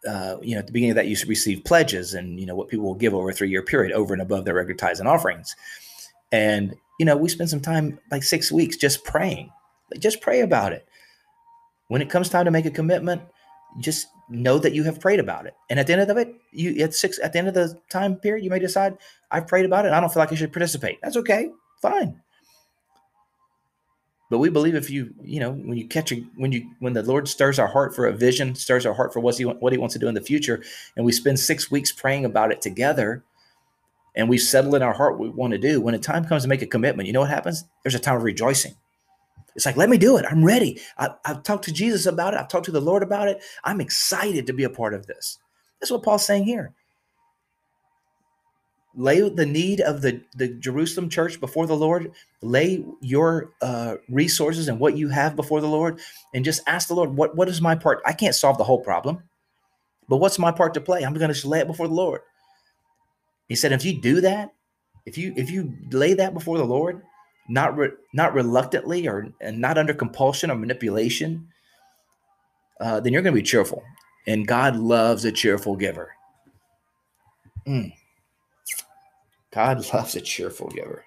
uh, 0.08 0.38
you 0.42 0.54
know, 0.56 0.60
at 0.60 0.68
the 0.68 0.72
beginning 0.72 0.92
of 0.92 0.96
that, 0.96 1.08
you 1.08 1.18
receive 1.28 1.64
pledges 1.66 2.14
and, 2.14 2.40
you 2.40 2.46
know, 2.46 2.56
what 2.56 2.70
people 2.70 2.86
will 2.86 2.96
give 2.96 3.14
over 3.14 3.30
a 3.30 3.34
three 3.34 3.50
year 3.50 3.62
period 3.62 3.92
over 3.92 4.14
and 4.14 4.22
above 4.22 4.46
their 4.46 4.54
regular 4.54 4.78
tithes 4.78 5.00
and 5.00 5.10
offerings. 5.10 5.56
And, 6.32 6.76
you 7.00 7.06
know, 7.06 7.18
we 7.18 7.30
spend 7.30 7.50
some 7.50 7.62
time, 7.62 8.00
like 8.12 8.24
six 8.24 8.52
weeks, 8.52 8.78
just 8.78 9.04
praying. 9.04 9.52
Like, 9.92 10.00
just 10.00 10.22
pray 10.22 10.42
about 10.42 10.74
it. 10.74 10.88
When 11.88 12.02
it 12.02 12.10
comes 12.10 12.30
time 12.30 12.46
to 12.46 12.52
make 12.52 12.66
a 12.66 12.72
commitment, 12.72 13.22
just 13.80 14.08
know 14.30 14.60
that 14.60 14.74
you 14.74 14.84
have 14.84 15.00
prayed 15.00 15.20
about 15.20 15.48
it. 15.48 15.56
And 15.70 15.80
at 15.80 15.88
the 15.88 15.94
end 15.94 16.10
of 16.10 16.18
it, 16.18 16.36
you 16.52 16.84
at 16.84 16.94
six 16.94 17.20
at 17.24 17.34
the 17.34 17.40
end 17.40 17.48
of 17.48 17.56
the 17.56 17.80
time 17.90 18.16
period, 18.16 18.44
you 18.44 18.52
may 18.52 18.60
decide, 18.60 18.98
I've 19.32 19.48
prayed 19.48 19.66
about 19.66 19.86
it. 19.86 19.92
I 19.92 20.00
don't 20.00 20.14
feel 20.14 20.22
like 20.22 20.32
I 20.32 20.36
should 20.36 20.54
participate. 20.54 21.00
That's 21.02 21.18
okay. 21.18 21.50
Fine. 21.82 22.22
But 24.30 24.38
we 24.38 24.50
believe 24.50 24.76
if 24.76 24.92
you, 24.92 25.12
you 25.24 25.40
know, 25.40 25.52
when 25.52 25.78
you 25.78 25.88
catch 25.88 26.12
a, 26.12 26.18
when 26.36 26.52
you, 26.52 26.70
when 26.78 26.94
the 26.94 27.02
Lord 27.02 27.28
stirs 27.28 27.58
our 27.58 27.68
heart 27.68 27.96
for 27.96 28.06
a 28.06 28.14
vision, 28.14 28.54
stirs 28.54 28.86
our 28.86 28.94
heart 28.94 29.12
for 29.12 29.20
what 29.20 29.36
he, 29.36 29.44
what 29.44 29.74
he 29.74 29.80
wants 29.80 29.94
to 29.94 30.00
do 30.00 30.08
in 30.08 30.14
the 30.14 30.22
future, 30.22 30.62
and 30.96 31.04
we 31.04 31.12
spend 31.12 31.40
six 31.40 31.72
weeks 31.72 31.92
praying 31.92 32.26
about 32.26 32.52
it 32.52 32.62
together, 32.62 33.24
and 34.20 34.30
we 34.30 34.38
settle 34.38 34.76
in 34.76 34.84
our 34.84 34.94
heart 34.94 35.18
what 35.18 35.30
we 35.30 35.36
want 35.36 35.52
to 35.52 35.58
do. 35.58 35.82
When 35.82 35.94
the 35.94 36.00
time 36.00 36.26
comes 36.26 36.44
to 36.44 36.50
make 36.50 36.62
a 36.62 36.68
commitment, 36.68 37.08
you 37.08 37.14
know 37.14 37.22
what 37.22 37.30
happens? 37.30 37.64
There's 37.84 37.96
a 37.96 38.00
time 38.00 38.18
of 38.18 38.24
rejoicing. 38.24 38.76
It's 39.56 39.66
like, 39.66 39.78
let 39.78 39.90
me 39.90 39.98
do 39.98 40.18
it. 40.18 40.26
I'm 40.30 40.44
ready. 40.44 40.80
I, 40.98 41.10
have 41.26 41.44
talked 41.44 41.66
to 41.66 41.74
Jesus 41.74 42.06
about 42.06 42.34
it. 42.34 42.40
I've 42.40 42.48
talked 42.48 42.66
to 42.66 42.72
the 42.72 42.80
Lord 42.80 43.04
about 43.04 43.28
it. 43.28 43.42
I'm 43.64 43.82
excited 43.82 44.46
to 44.48 44.54
be 44.54 44.64
a 44.64 44.70
part 44.70 44.94
of 44.94 45.08
this. 45.08 45.40
That's 45.80 45.92
what 45.92 46.04
Paul's 46.04 46.26
saying 46.26 46.44
here 46.44 46.74
lay 48.96 49.28
the 49.30 49.46
need 49.46 49.82
of 49.82 50.02
the, 50.02 50.22
the 50.36 50.50
Jerusalem 50.50 51.10
church 51.10 51.40
before 51.40 51.68
the 51.68 51.76
Lord, 51.76 52.12
lay 52.42 52.84
your 53.02 53.52
uh, 53.62 53.96
resources 54.10 54.68
and 54.68 54.80
what 54.80 54.98
you 54.98 55.10
have 55.10 55.36
before 55.36 55.62
the 55.62 55.68
Lord, 55.68 56.00
and 56.34 56.44
just 56.44 56.62
ask 56.68 56.88
the 56.88 56.96
Lord, 56.96 57.16
what, 57.16 57.36
what 57.36 57.48
is 57.48 57.62
my 57.62 57.76
part? 57.76 58.02
I 58.06 58.14
can't 58.14 58.36
solve 58.36 58.58
the 58.58 58.64
whole 58.64 58.82
problem, 58.82 59.24
but 60.08 60.18
what's 60.18 60.40
my 60.40 60.52
part 60.52 60.74
to 60.74 60.82
play? 60.82 61.04
I'm 61.04 61.14
going 61.14 61.34
to 61.34 61.48
lay 61.48 61.60
it 61.60 61.68
before 61.68 61.88
the 61.88 61.94
Lord. 61.94 62.22
He 63.50 63.56
said, 63.56 63.74
if 63.74 63.84
you 63.84 64.00
do 64.00 64.22
that, 64.22 64.54
if 65.06 65.18
you 65.18 65.34
if 65.36 65.50
you 65.50 65.74
lay 65.92 66.14
that 66.14 66.36
before 66.36 66.60
the 66.60 66.66
Lord, 66.66 67.02
not 67.50 67.76
re, 67.76 67.90
not 68.14 68.34
reluctantly 68.34 69.08
or 69.08 69.28
and 69.42 69.60
not 69.60 69.78
under 69.78 69.94
compulsion 69.94 70.52
or 70.52 70.56
manipulation, 70.56 71.48
uh, 72.80 73.00
then 73.00 73.12
you're 73.12 73.24
going 73.24 73.34
to 73.34 73.42
be 73.42 73.46
cheerful, 73.46 73.84
and 74.28 74.48
God 74.48 74.76
loves 74.76 75.26
a 75.26 75.32
cheerful 75.32 75.76
giver. 75.76 76.12
Mm. 77.68 77.92
God 79.52 79.86
loves 79.94 80.16
a 80.16 80.22
cheerful 80.22 80.70
giver. 80.70 81.04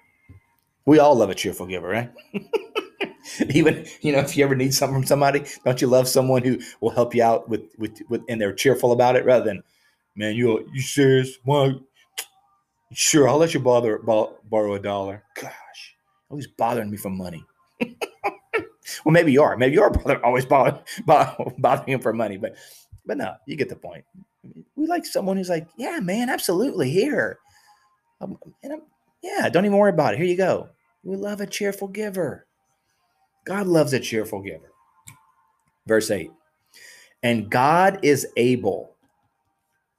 We 0.85 0.99
all 0.99 1.15
love 1.15 1.29
a 1.29 1.35
cheerful 1.35 1.65
giver, 1.65 1.87
right? 1.87 2.11
Even 3.49 3.87
you 4.01 4.11
know, 4.11 4.19
if 4.19 4.35
you 4.35 4.43
ever 4.43 4.55
need 4.55 4.73
something 4.73 4.95
from 4.95 5.05
somebody, 5.05 5.45
don't 5.63 5.81
you 5.81 5.87
love 5.87 6.09
someone 6.09 6.43
who 6.43 6.59
will 6.81 6.89
help 6.89 7.15
you 7.15 7.23
out 7.23 7.47
with 7.47 7.61
with, 7.77 8.01
with 8.09 8.21
and 8.27 8.41
they're 8.41 8.53
cheerful 8.53 8.91
about 8.91 9.15
it 9.15 9.23
rather 9.23 9.45
than, 9.45 9.63
man, 10.17 10.35
you 10.35 10.67
you 10.73 10.81
serious? 10.81 11.37
Well, 11.45 11.79
sure, 12.93 13.27
I'll 13.27 13.37
let 13.37 13.53
you 13.53 13.59
bother 13.59 13.99
borrow 13.99 14.75
a 14.75 14.79
dollar. 14.79 15.23
Gosh, 15.35 15.95
always 16.29 16.47
bothering 16.47 16.89
me 16.89 16.97
for 16.97 17.09
money. 17.09 17.43
well, 17.81 19.11
maybe 19.11 19.31
you 19.31 19.41
are. 19.41 19.57
Maybe 19.57 19.75
you 19.75 19.81
are 19.81 19.89
bother, 19.89 20.23
always 20.25 20.45
bother, 20.45 20.83
bothering 21.05 21.89
him 21.89 21.99
for 21.99 22.13
money, 22.13 22.37
but 22.37 22.55
but 23.05 23.17
no, 23.17 23.35
you 23.47 23.55
get 23.55 23.69
the 23.69 23.75
point. 23.75 24.05
We 24.75 24.87
like 24.87 25.05
someone 25.05 25.37
who's 25.37 25.49
like, 25.49 25.67
yeah, 25.77 25.99
man, 25.99 26.29
absolutely 26.29 26.89
here. 26.89 27.39
Um, 28.21 28.37
yeah, 29.21 29.49
don't 29.49 29.65
even 29.65 29.77
worry 29.77 29.91
about 29.91 30.13
it. 30.13 30.17
Here 30.17 30.27
you 30.27 30.37
go. 30.37 30.69
We 31.03 31.15
love 31.17 31.41
a 31.41 31.47
cheerful 31.47 31.87
giver. 31.87 32.45
God 33.45 33.67
loves 33.67 33.93
a 33.93 33.99
cheerful 33.99 34.41
giver. 34.41 34.71
Verse 35.85 36.11
8. 36.11 36.31
And 37.23 37.49
God 37.49 37.99
is 38.03 38.27
able. 38.37 38.95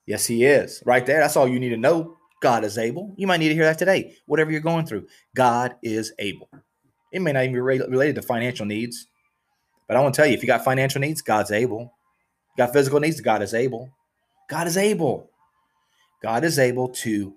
Yes, 0.06 0.26
He 0.26 0.44
is. 0.44 0.82
Right 0.86 1.04
there. 1.04 1.20
That's 1.20 1.36
all 1.36 1.48
you 1.48 1.60
need 1.60 1.70
to 1.70 1.76
know. 1.76 2.16
God 2.44 2.62
is 2.62 2.76
able. 2.76 3.14
You 3.16 3.26
might 3.26 3.38
need 3.38 3.48
to 3.48 3.54
hear 3.54 3.64
that 3.64 3.78
today. 3.78 4.16
Whatever 4.26 4.50
you're 4.50 4.60
going 4.60 4.84
through, 4.84 5.06
God 5.34 5.76
is 5.82 6.12
able. 6.18 6.50
It 7.10 7.22
may 7.22 7.32
not 7.32 7.44
even 7.44 7.54
be 7.54 7.60
related 7.60 8.16
to 8.16 8.22
financial 8.22 8.66
needs, 8.66 9.06
but 9.88 9.96
I 9.96 10.00
want 10.00 10.14
to 10.14 10.20
tell 10.20 10.26
you 10.26 10.34
if 10.34 10.42
you 10.42 10.46
got 10.46 10.62
financial 10.62 11.00
needs, 11.00 11.22
God's 11.22 11.50
able. 11.50 11.94
You 12.50 12.66
got 12.66 12.74
physical 12.74 13.00
needs, 13.00 13.22
God 13.22 13.40
is 13.40 13.54
able. 13.54 13.88
God 14.50 14.66
is 14.66 14.76
able. 14.76 15.30
God 16.22 16.44
is 16.44 16.58
able 16.58 16.88
to 16.88 17.32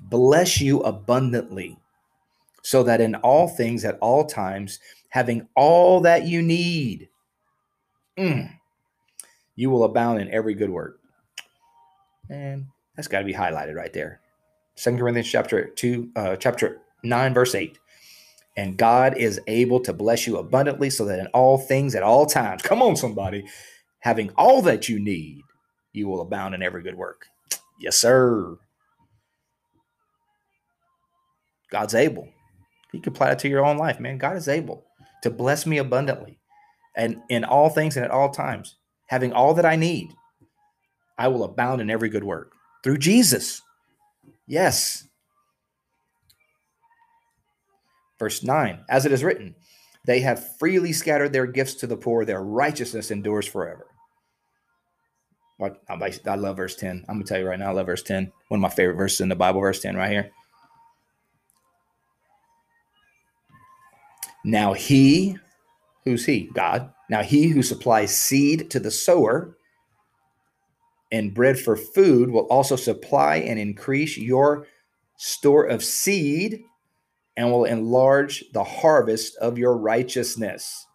bless 0.00 0.60
you 0.60 0.78
abundantly, 0.82 1.76
so 2.62 2.84
that 2.84 3.00
in 3.00 3.16
all 3.16 3.48
things 3.48 3.84
at 3.84 3.98
all 3.98 4.26
times, 4.26 4.78
having 5.08 5.48
all 5.56 6.02
that 6.02 6.24
you 6.24 6.40
need, 6.40 7.08
mm, 8.16 8.48
you 9.56 9.70
will 9.70 9.82
abound 9.82 10.20
in 10.20 10.30
every 10.30 10.54
good 10.54 10.70
work. 10.70 11.00
And 12.30 12.66
that's 12.94 13.08
got 13.08 13.18
to 13.18 13.24
be 13.24 13.34
highlighted 13.34 13.74
right 13.74 13.92
there. 13.92 14.20
Second 14.76 14.98
Corinthians 14.98 15.30
chapter 15.30 15.66
2, 15.68 16.10
uh, 16.16 16.36
chapter 16.36 16.82
9, 17.02 17.34
verse 17.34 17.54
8. 17.54 17.78
And 18.56 18.76
God 18.76 19.16
is 19.16 19.40
able 19.46 19.80
to 19.80 19.92
bless 19.92 20.26
you 20.26 20.38
abundantly 20.38 20.90
so 20.90 21.04
that 21.06 21.18
in 21.18 21.26
all 21.28 21.58
things 21.58 21.94
at 21.94 22.02
all 22.02 22.26
times, 22.26 22.62
come 22.62 22.82
on, 22.82 22.96
somebody, 22.96 23.44
having 24.00 24.30
all 24.36 24.62
that 24.62 24.88
you 24.88 24.98
need, 24.98 25.42
you 25.92 26.08
will 26.08 26.20
abound 26.20 26.54
in 26.54 26.62
every 26.62 26.82
good 26.82 26.96
work. 26.96 27.26
Yes, 27.78 27.98
sir. 27.98 28.56
God's 31.70 31.94
able. 31.94 32.28
You 32.92 33.00
can 33.00 33.12
apply 33.12 33.32
it 33.32 33.38
to 33.40 33.48
your 33.48 33.64
own 33.64 33.76
life, 33.76 34.00
man. 34.00 34.18
God 34.18 34.36
is 34.36 34.48
able 34.48 34.84
to 35.22 35.30
bless 35.30 35.66
me 35.66 35.78
abundantly 35.78 36.38
and 36.96 37.18
in 37.28 37.44
all 37.44 37.68
things 37.68 37.96
and 37.96 38.04
at 38.04 38.10
all 38.10 38.30
times, 38.30 38.76
having 39.06 39.32
all 39.32 39.54
that 39.54 39.66
I 39.66 39.76
need. 39.76 40.08
I 41.18 41.28
will 41.28 41.44
abound 41.44 41.80
in 41.80 41.90
every 41.90 42.08
good 42.08 42.24
work 42.24 42.52
through 42.82 42.98
Jesus. 42.98 43.60
Yes. 44.46 45.08
Verse 48.18 48.42
9, 48.42 48.84
as 48.88 49.04
it 49.04 49.12
is 49.12 49.22
written, 49.22 49.54
they 50.06 50.20
have 50.20 50.56
freely 50.58 50.92
scattered 50.92 51.32
their 51.32 51.46
gifts 51.46 51.74
to 51.74 51.86
the 51.86 51.96
poor, 51.96 52.24
their 52.24 52.42
righteousness 52.42 53.10
endures 53.10 53.46
forever. 53.46 53.86
I 55.60 56.34
love 56.34 56.56
verse 56.56 56.76
10. 56.76 57.04
I'm 57.08 57.16
going 57.16 57.24
to 57.24 57.28
tell 57.28 57.40
you 57.40 57.48
right 57.48 57.58
now, 57.58 57.70
I 57.70 57.72
love 57.72 57.86
verse 57.86 58.02
10. 58.02 58.30
One 58.48 58.58
of 58.58 58.62
my 58.62 58.68
favorite 58.68 58.96
verses 58.96 59.20
in 59.20 59.28
the 59.28 59.34
Bible, 59.34 59.60
verse 59.60 59.80
10 59.80 59.96
right 59.96 60.10
here. 60.10 60.30
Now 64.44 64.74
he, 64.74 65.36
who's 66.04 66.24
he? 66.24 66.50
God. 66.54 66.92
Now 67.10 67.22
he 67.22 67.48
who 67.48 67.62
supplies 67.62 68.16
seed 68.16 68.70
to 68.70 68.78
the 68.78 68.90
sower 68.90 69.56
and 71.12 71.34
bread 71.34 71.58
for 71.58 71.76
food 71.76 72.30
will 72.30 72.46
also 72.46 72.76
supply 72.76 73.36
and 73.36 73.58
increase 73.58 74.16
your 74.16 74.66
store 75.16 75.64
of 75.64 75.82
seed 75.82 76.62
and 77.36 77.50
will 77.50 77.64
enlarge 77.64 78.44
the 78.52 78.64
harvest 78.64 79.36
of 79.36 79.58
your 79.58 79.76
righteousness. 79.76 80.86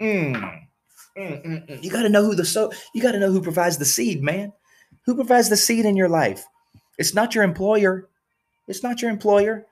Mm. 0.00 0.60
Mm, 1.18 1.44
mm, 1.44 1.68
mm. 1.68 1.82
You 1.82 1.90
got 1.90 2.02
to 2.02 2.08
know 2.08 2.24
who 2.24 2.34
the 2.34 2.44
so 2.44 2.72
you 2.94 3.02
got 3.02 3.12
to 3.12 3.18
know 3.18 3.30
who 3.30 3.42
provides 3.42 3.78
the 3.78 3.84
seed, 3.84 4.22
man. 4.22 4.52
Who 5.04 5.14
provides 5.14 5.48
the 5.48 5.56
seed 5.56 5.84
in 5.84 5.96
your 5.96 6.08
life? 6.08 6.44
It's 6.98 7.14
not 7.14 7.34
your 7.34 7.44
employer. 7.44 8.08
It's 8.68 8.82
not 8.82 9.02
your 9.02 9.10
employer. 9.10 9.66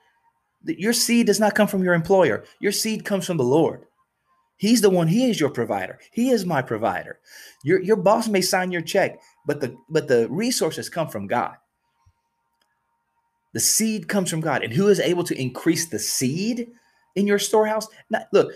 Your 0.64 0.92
seed 0.92 1.26
does 1.26 1.38
not 1.38 1.54
come 1.54 1.68
from 1.68 1.84
your 1.84 1.94
employer. 1.94 2.44
Your 2.58 2.72
seed 2.72 3.04
comes 3.04 3.26
from 3.26 3.36
the 3.36 3.44
Lord. 3.44 3.86
He's 4.58 4.80
the 4.80 4.90
one, 4.90 5.08
he 5.08 5.30
is 5.30 5.40
your 5.40 5.50
provider. 5.50 5.98
He 6.10 6.30
is 6.30 6.44
my 6.44 6.62
provider. 6.62 7.20
Your, 7.62 7.80
your 7.80 7.96
boss 7.96 8.28
may 8.28 8.40
sign 8.40 8.70
your 8.70 8.82
check, 8.82 9.20
but 9.46 9.60
the 9.60 9.76
but 9.88 10.08
the 10.08 10.28
resources 10.28 10.88
come 10.88 11.08
from 11.08 11.26
God. 11.26 11.54
The 13.54 13.60
seed 13.60 14.08
comes 14.08 14.30
from 14.30 14.40
God. 14.40 14.62
And 14.62 14.72
who 14.72 14.88
is 14.88 15.00
able 15.00 15.24
to 15.24 15.40
increase 15.40 15.86
the 15.86 15.98
seed 15.98 16.68
in 17.16 17.26
your 17.26 17.38
storehouse? 17.38 17.88
Look, 18.32 18.52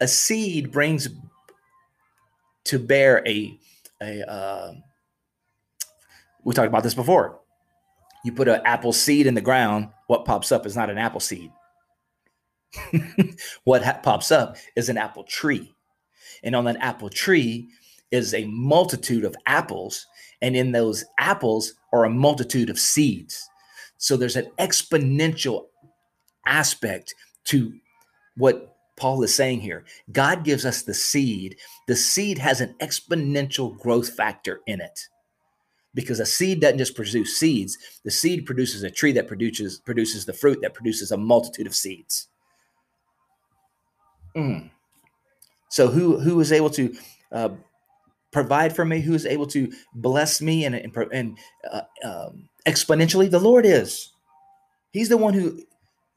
a 0.00 0.08
seed 0.08 0.70
brings 0.70 1.08
to 2.64 2.78
bear 2.78 3.26
a 3.26 3.58
a 4.02 4.30
uh, 4.30 4.74
we 6.44 6.52
talked 6.52 6.68
about 6.68 6.82
this 6.82 6.94
before 6.94 7.42
you 8.22 8.32
put 8.32 8.48
an 8.48 8.60
apple 8.64 8.92
seed 8.92 9.26
in 9.26 9.34
the 9.34 9.40
ground, 9.40 9.88
what 10.06 10.24
pops 10.24 10.52
up 10.52 10.66
is 10.66 10.76
not 10.76 10.90
an 10.90 10.98
apple 10.98 11.20
seed. 11.20 11.50
what 13.64 13.82
ha- 13.82 14.00
pops 14.02 14.30
up 14.30 14.56
is 14.76 14.88
an 14.88 14.98
apple 14.98 15.24
tree. 15.24 15.72
And 16.42 16.56
on 16.56 16.64
that 16.64 16.76
apple 16.80 17.08
tree 17.08 17.68
is 18.10 18.34
a 18.34 18.44
multitude 18.46 19.24
of 19.24 19.36
apples. 19.46 20.06
And 20.40 20.56
in 20.56 20.72
those 20.72 21.04
apples 21.18 21.74
are 21.92 22.04
a 22.04 22.10
multitude 22.10 22.70
of 22.70 22.78
seeds. 22.78 23.48
So 23.98 24.16
there's 24.16 24.36
an 24.36 24.50
exponential 24.58 25.66
aspect 26.46 27.14
to 27.44 27.72
what 28.36 28.76
Paul 28.96 29.22
is 29.22 29.34
saying 29.34 29.60
here. 29.60 29.84
God 30.10 30.44
gives 30.44 30.66
us 30.66 30.82
the 30.82 30.94
seed. 30.94 31.56
The 31.88 31.96
seed 31.96 32.38
has 32.38 32.60
an 32.60 32.74
exponential 32.80 33.78
growth 33.78 34.10
factor 34.10 34.60
in 34.66 34.80
it. 34.80 35.08
Because 35.94 36.20
a 36.20 36.26
seed 36.26 36.60
doesn't 36.60 36.78
just 36.78 36.96
produce 36.96 37.36
seeds, 37.36 37.76
the 38.04 38.10
seed 38.10 38.46
produces 38.46 38.82
a 38.82 38.90
tree 38.90 39.12
that 39.12 39.28
produces 39.28 39.78
produces 39.78 40.24
the 40.24 40.32
fruit 40.32 40.58
that 40.62 40.72
produces 40.72 41.12
a 41.12 41.18
multitude 41.18 41.66
of 41.66 41.74
seeds. 41.74 42.28
Mm. 44.36 44.70
So 45.68 45.88
who 45.88 46.20
who 46.20 46.40
is 46.40 46.52
able 46.52 46.70
to 46.70 46.94
uh, 47.30 47.48
provide 48.30 48.74
for 48.74 48.84
me? 48.84 49.00
Who 49.00 49.14
is 49.14 49.26
able 49.26 49.46
to 49.48 49.72
bless 49.94 50.40
me 50.40 50.64
and 50.64 50.74
and, 50.74 50.96
and 51.12 51.38
uh, 51.70 51.82
um, 52.04 52.48
exponentially? 52.66 53.30
The 53.30 53.40
Lord 53.40 53.64
is. 53.66 54.10
He's 54.92 55.08
the 55.08 55.16
one 55.16 55.34
who 55.34 55.62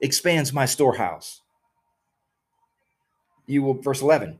expands 0.01 0.53
my 0.53 0.65
storehouse. 0.65 1.41
You 3.47 3.63
will, 3.63 3.75
verse 3.75 4.01
11, 4.01 4.39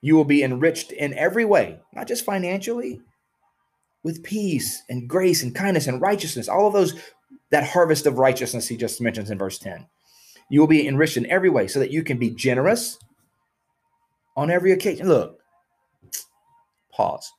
you 0.00 0.16
will 0.16 0.24
be 0.24 0.42
enriched 0.42 0.92
in 0.92 1.12
every 1.14 1.44
way, 1.44 1.80
not 1.92 2.08
just 2.08 2.24
financially, 2.24 3.00
with 4.02 4.22
peace 4.22 4.82
and 4.88 5.08
grace 5.08 5.42
and 5.42 5.54
kindness 5.54 5.86
and 5.86 6.00
righteousness, 6.00 6.48
all 6.48 6.66
of 6.66 6.72
those, 6.72 6.94
that 7.50 7.64
harvest 7.68 8.06
of 8.06 8.18
righteousness 8.18 8.68
he 8.68 8.76
just 8.76 9.00
mentions 9.00 9.30
in 9.30 9.38
verse 9.38 9.58
10. 9.58 9.86
You 10.48 10.60
will 10.60 10.66
be 10.66 10.86
enriched 10.86 11.16
in 11.16 11.26
every 11.26 11.50
way 11.50 11.66
so 11.66 11.78
that 11.80 11.90
you 11.90 12.02
can 12.02 12.18
be 12.18 12.30
generous 12.30 12.98
on 14.36 14.50
every 14.50 14.72
occasion. 14.72 15.08
Look, 15.08 15.38
pause. 16.92 17.32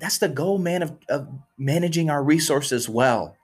That's 0.00 0.18
the 0.18 0.28
goal, 0.28 0.58
man, 0.58 0.82
of, 0.82 0.98
of 1.08 1.28
managing 1.56 2.10
our 2.10 2.22
resources 2.22 2.88
well. 2.88 3.36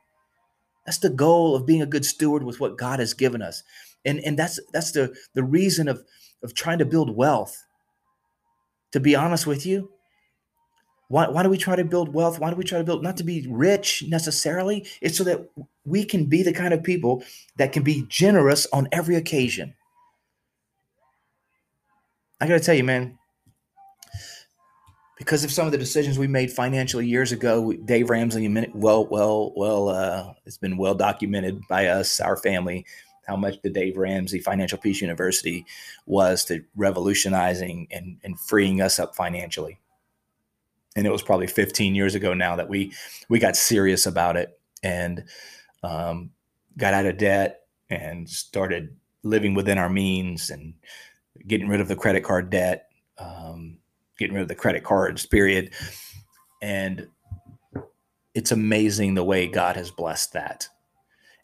That's 0.85 0.99
the 0.99 1.11
goal 1.11 1.54
of 1.54 1.66
being 1.66 1.82
a 1.82 1.87
good 1.87 2.04
steward 2.04 2.42
with 2.42 2.59
what 2.59 2.76
God 2.76 2.99
has 2.99 3.14
given 3.14 3.42
us. 3.42 3.62
And, 4.04 4.18
and 4.20 4.38
that's 4.38 4.59
that's 4.73 4.92
the, 4.92 5.14
the 5.35 5.44
reason 5.44 5.88
of, 5.88 6.02
of 6.42 6.54
trying 6.54 6.78
to 6.78 6.85
build 6.85 7.16
wealth. 7.16 7.64
To 8.92 9.00
be 9.00 9.14
honest 9.14 9.47
with 9.47 9.64
you, 9.64 9.90
why, 11.09 11.28
why 11.28 11.42
do 11.42 11.49
we 11.49 11.59
try 11.59 11.76
to 11.76 11.85
build 11.85 12.12
wealth? 12.12 12.40
Why 12.40 12.50
do 12.50 12.56
we 12.56 12.64
try 12.64 12.78
to 12.78 12.85
build 12.85 13.02
not 13.02 13.16
to 13.18 13.25
be 13.25 13.47
rich 13.49 14.04
necessarily? 14.09 14.87
It's 15.00 15.16
so 15.16 15.25
that 15.25 15.49
we 15.85 16.04
can 16.04 16.26
be 16.26 16.42
the 16.42 16.52
kind 16.52 16.75
of 16.75 16.82
people 16.82 17.23
that 17.56 17.73
can 17.73 17.82
be 17.82 18.04
generous 18.09 18.66
on 18.73 18.88
every 18.90 19.16
occasion. 19.16 19.75
I 22.40 22.47
got 22.47 22.54
to 22.54 22.61
tell 22.61 22.75
you, 22.75 22.85
man, 22.85 23.18
because 25.18 25.44
of 25.44 25.52
some 25.52 25.66
of 25.66 25.73
the 25.73 25.78
decisions 25.78 26.18
we 26.18 26.26
made 26.26 26.50
financially 26.50 27.06
years 27.06 27.30
ago, 27.32 27.73
Dave 27.85 28.09
Ramsey, 28.09 28.49
well, 28.73 29.06
well, 29.06 29.52
well, 29.54 29.88
uh, 29.90 30.32
it's 30.47 30.56
been 30.56 30.78
well 30.78 30.94
documented 30.94 31.61
by 31.68 31.88
us, 31.88 32.20
our 32.20 32.38
family, 32.38 32.87
how 33.26 33.37
much 33.37 33.61
the 33.62 33.68
Dave 33.68 33.99
Ramsey 33.99 34.38
Financial 34.38 34.78
Peace 34.78 35.02
University 35.02 35.66
was 36.06 36.44
to 36.47 36.64
revolutionizing 36.75 37.87
and, 37.90 38.16
and 38.25 38.40
freeing 38.40 38.80
us 38.80 38.99
up 38.99 39.14
financially. 39.14 39.78
And 40.97 41.06
it 41.06 41.12
was 41.12 41.23
probably 41.23 41.47
15 41.47 41.94
years 41.94 42.14
ago 42.14 42.32
now 42.32 42.56
that 42.56 42.68
we 42.70 42.92
we 43.28 43.38
got 43.38 43.56
serious 43.56 44.06
about 44.06 44.37
it 44.37 44.59
and 44.82 45.25
um, 45.82 46.30
got 46.78 46.94
out 46.94 47.06
of 47.06 47.18
debt 47.18 47.61
and 47.90 48.28
started 48.28 48.97
living 49.23 49.54
within 49.54 49.78
our 49.78 49.90
means 49.90 50.49
and 50.50 50.75
getting 51.47 51.69
rid 51.69 51.81
of 51.81 51.89
the 51.89 51.97
credit 51.97 52.25
card 52.25 52.51
debt. 52.51 52.87
Um, 53.19 53.79
getting 54.21 54.35
rid 54.35 54.43
of 54.43 54.49
the 54.49 54.55
credit 54.55 54.85
cards, 54.85 55.27
period. 55.27 55.73
And 56.63 57.09
it's 58.35 58.53
amazing 58.53 59.15
the 59.15 59.25
way 59.25 59.49
God 59.49 59.77
has 59.77 59.91
blessed 59.91 60.35
that. 60.35 60.69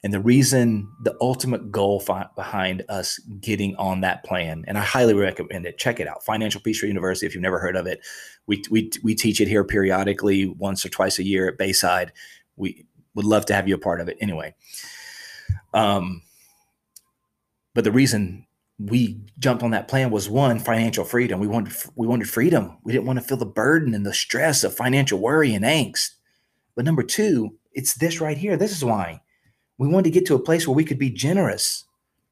And 0.05 0.13
the 0.13 0.21
reason, 0.21 0.93
the 1.03 1.17
ultimate 1.21 1.73
goal 1.73 1.99
fi- 1.99 2.29
behind 2.37 2.85
us 2.89 3.19
getting 3.41 3.75
on 3.77 4.03
that 4.03 4.23
plan, 4.25 4.65
and 4.69 4.79
I 4.79 4.83
highly 4.83 5.15
recommend 5.15 5.67
it. 5.67 5.79
Check 5.79 5.99
it 5.99 6.07
out, 6.07 6.25
Financial 6.25 6.61
Peace 6.61 6.81
University. 6.83 7.27
If 7.27 7.35
you've 7.35 7.43
never 7.43 7.59
heard 7.59 7.77
of 7.77 7.87
it, 7.87 8.01
we 8.47 8.63
we 8.71 8.91
we 9.03 9.17
teach 9.17 9.41
it 9.41 9.49
here 9.49 9.65
periodically, 9.65 10.47
once 10.47 10.87
or 10.87 10.91
twice 10.91 11.19
a 11.19 11.25
year 11.25 11.49
at 11.49 11.59
Bayside. 11.59 12.13
We 12.57 12.87
would 13.15 13.25
love 13.25 13.47
to 13.47 13.55
have 13.55 13.67
you 13.67 13.75
a 13.75 13.79
part 13.79 14.01
of 14.01 14.09
it. 14.09 14.17
Anyway, 14.21 14.55
um, 15.75 16.23
but 17.75 17.83
the 17.83 17.91
reason 17.91 18.46
we 18.79 19.19
jumped 19.39 19.63
on 19.63 19.71
that 19.71 19.89
plan 19.89 20.11
was 20.11 20.29
one 20.29 20.59
financial 20.59 21.05
freedom. 21.05 21.41
We 21.41 21.47
wanted 21.47 21.73
we 21.95 22.07
wanted 22.07 22.29
freedom. 22.29 22.77
We 22.85 22.93
didn't 22.93 23.07
want 23.07 23.19
to 23.19 23.25
feel 23.25 23.39
the 23.39 23.47
burden 23.47 23.95
and 23.95 24.05
the 24.05 24.13
stress 24.13 24.65
of 24.65 24.77
financial 24.77 25.19
worry 25.19 25.55
and 25.55 25.65
angst. 25.65 26.11
But 26.75 26.85
number 26.85 27.03
two, 27.03 27.57
it's 27.73 27.95
this 27.95 28.21
right 28.21 28.37
here. 28.37 28.57
This 28.57 28.73
is 28.73 28.85
why 28.85 29.21
we 29.79 29.89
wanted 29.89 30.05
to 30.05 30.11
get 30.11 30.27
to 30.27 30.35
a 30.35 30.43
place 30.43 30.67
where 30.67 30.77
we 30.77 30.85
could 30.85 30.99
be 30.99 31.11
generous 31.11 31.85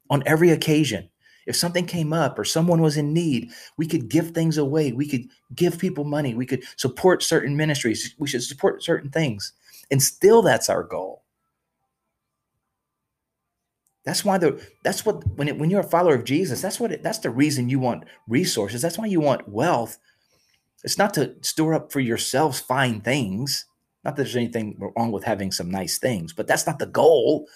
on 0.09 0.23
every 0.25 0.51
occasion. 0.51 1.09
If 1.47 1.55
something 1.55 1.85
came 1.85 2.11
up 2.11 2.39
or 2.39 2.43
someone 2.43 2.81
was 2.81 2.97
in 2.97 3.13
need, 3.13 3.51
we 3.77 3.85
could 3.85 4.09
give 4.09 4.31
things 4.31 4.57
away. 4.57 4.91
We 4.91 5.07
could 5.07 5.27
give 5.53 5.77
people 5.77 6.03
money. 6.03 6.33
We 6.33 6.45
could 6.45 6.63
support 6.75 7.21
certain 7.21 7.55
ministries. 7.55 8.15
We 8.17 8.27
should 8.27 8.43
support 8.43 8.83
certain 8.83 9.11
things. 9.11 9.53
And 9.91 10.01
still, 10.01 10.41
that's 10.41 10.69
our 10.69 10.83
goal. 10.83 11.24
That's 14.05 14.23
why 14.23 14.37
the 14.37 14.63
that's 14.83 15.05
what 15.05 15.25
when 15.35 15.47
it, 15.47 15.57
when 15.57 15.69
you're 15.69 15.79
a 15.79 15.83
follower 15.83 16.13
of 16.13 16.25
Jesus, 16.25 16.61
that's 16.61 16.79
what 16.79 16.91
it, 16.91 17.03
that's 17.03 17.19
the 17.19 17.31
reason 17.31 17.69
you 17.69 17.79
want 17.79 18.05
resources. 18.27 18.81
That's 18.81 18.99
why 18.99 19.07
you 19.07 19.19
want 19.19 19.49
wealth. 19.49 19.97
It's 20.83 20.99
not 20.99 21.13
to 21.15 21.33
store 21.41 21.73
up 21.73 21.91
for 21.91 21.99
yourselves 21.99 22.59
fine 22.59 23.01
things. 23.01 23.65
Not 24.03 24.15
that 24.15 24.23
there's 24.23 24.35
anything 24.35 24.77
wrong 24.79 25.11
with 25.11 25.23
having 25.23 25.51
some 25.51 25.71
nice 25.71 25.97
things, 25.97 26.31
but 26.31 26.45
that's 26.45 26.67
not 26.67 26.77
the 26.77 26.85
goal. 26.85 27.47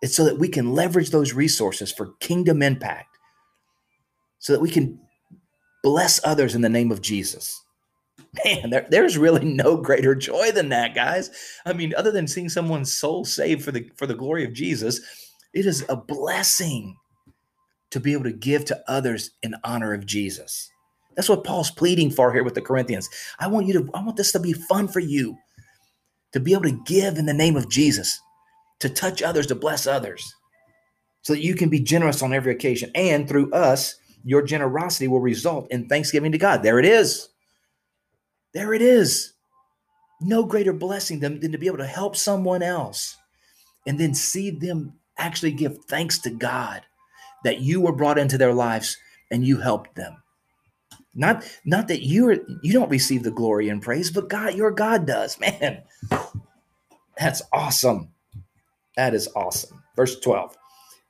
It's 0.00 0.14
so 0.14 0.24
that 0.24 0.38
we 0.38 0.48
can 0.48 0.72
leverage 0.72 1.10
those 1.10 1.32
resources 1.32 1.90
for 1.90 2.14
kingdom 2.20 2.62
impact, 2.62 3.18
so 4.38 4.52
that 4.52 4.60
we 4.60 4.70
can 4.70 5.00
bless 5.82 6.24
others 6.24 6.54
in 6.54 6.62
the 6.62 6.68
name 6.68 6.92
of 6.92 7.02
Jesus. 7.02 7.60
Man, 8.44 8.70
there, 8.70 8.86
there's 8.88 9.18
really 9.18 9.44
no 9.44 9.76
greater 9.76 10.14
joy 10.14 10.52
than 10.52 10.68
that, 10.68 10.94
guys. 10.94 11.30
I 11.66 11.72
mean, 11.72 11.92
other 11.96 12.12
than 12.12 12.28
seeing 12.28 12.48
someone's 12.48 12.92
soul 12.92 13.24
saved 13.24 13.64
for 13.64 13.72
the 13.72 13.90
for 13.96 14.06
the 14.06 14.14
glory 14.14 14.44
of 14.44 14.52
Jesus, 14.52 15.00
it 15.54 15.66
is 15.66 15.84
a 15.88 15.96
blessing 15.96 16.96
to 17.90 18.00
be 18.00 18.12
able 18.12 18.24
to 18.24 18.32
give 18.32 18.64
to 18.66 18.82
others 18.88 19.30
in 19.42 19.54
honor 19.64 19.92
of 19.92 20.06
Jesus. 20.06 20.70
That's 21.14 21.28
what 21.28 21.44
Paul's 21.44 21.70
pleading 21.70 22.10
for 22.10 22.32
here 22.32 22.42
with 22.42 22.54
the 22.54 22.62
Corinthians. 22.62 23.08
I 23.38 23.46
want 23.48 23.66
you 23.66 23.74
to, 23.74 23.90
I 23.92 24.02
want 24.02 24.16
this 24.16 24.32
to 24.32 24.40
be 24.40 24.54
fun 24.54 24.88
for 24.88 25.00
you 25.00 25.36
to 26.32 26.40
be 26.40 26.52
able 26.52 26.62
to 26.62 26.82
give 26.86 27.18
in 27.18 27.26
the 27.26 27.34
name 27.34 27.56
of 27.56 27.68
Jesus, 27.68 28.18
to 28.80 28.88
touch 28.88 29.22
others, 29.22 29.46
to 29.48 29.54
bless 29.54 29.86
others, 29.86 30.34
so 31.20 31.34
that 31.34 31.42
you 31.42 31.54
can 31.54 31.68
be 31.68 31.80
generous 31.80 32.22
on 32.22 32.32
every 32.32 32.52
occasion. 32.52 32.90
And 32.94 33.28
through 33.28 33.52
us, 33.52 33.96
your 34.24 34.42
generosity 34.42 35.08
will 35.08 35.20
result 35.20 35.70
in 35.70 35.86
thanksgiving 35.86 36.32
to 36.32 36.38
God. 36.38 36.62
There 36.62 36.78
it 36.78 36.86
is. 36.86 37.28
There 38.54 38.72
it 38.72 38.82
is. 38.82 39.34
No 40.20 40.44
greater 40.44 40.72
blessing 40.72 41.20
than, 41.20 41.40
than 41.40 41.52
to 41.52 41.58
be 41.58 41.66
able 41.66 41.78
to 41.78 41.86
help 41.86 42.16
someone 42.16 42.62
else 42.62 43.16
and 43.86 43.98
then 43.98 44.14
see 44.14 44.50
them 44.50 44.94
actually 45.18 45.52
give 45.52 45.84
thanks 45.84 46.18
to 46.20 46.30
God 46.30 46.82
that 47.44 47.60
you 47.60 47.80
were 47.80 47.92
brought 47.92 48.18
into 48.18 48.38
their 48.38 48.54
lives 48.54 48.96
and 49.30 49.46
you 49.46 49.58
helped 49.58 49.94
them. 49.94 50.22
Not 51.14 51.44
not 51.64 51.88
that 51.88 52.04
you're 52.04 52.38
you 52.62 52.72
don't 52.72 52.88
receive 52.88 53.22
the 53.22 53.30
glory 53.30 53.68
and 53.68 53.82
praise, 53.82 54.10
but 54.10 54.28
God, 54.28 54.54
your 54.54 54.70
God 54.70 55.06
does. 55.06 55.38
Man, 55.40 55.82
that's 57.18 57.42
awesome. 57.52 58.12
That 58.96 59.14
is 59.14 59.28
awesome. 59.34 59.82
Verse 59.96 60.18
12. 60.20 60.56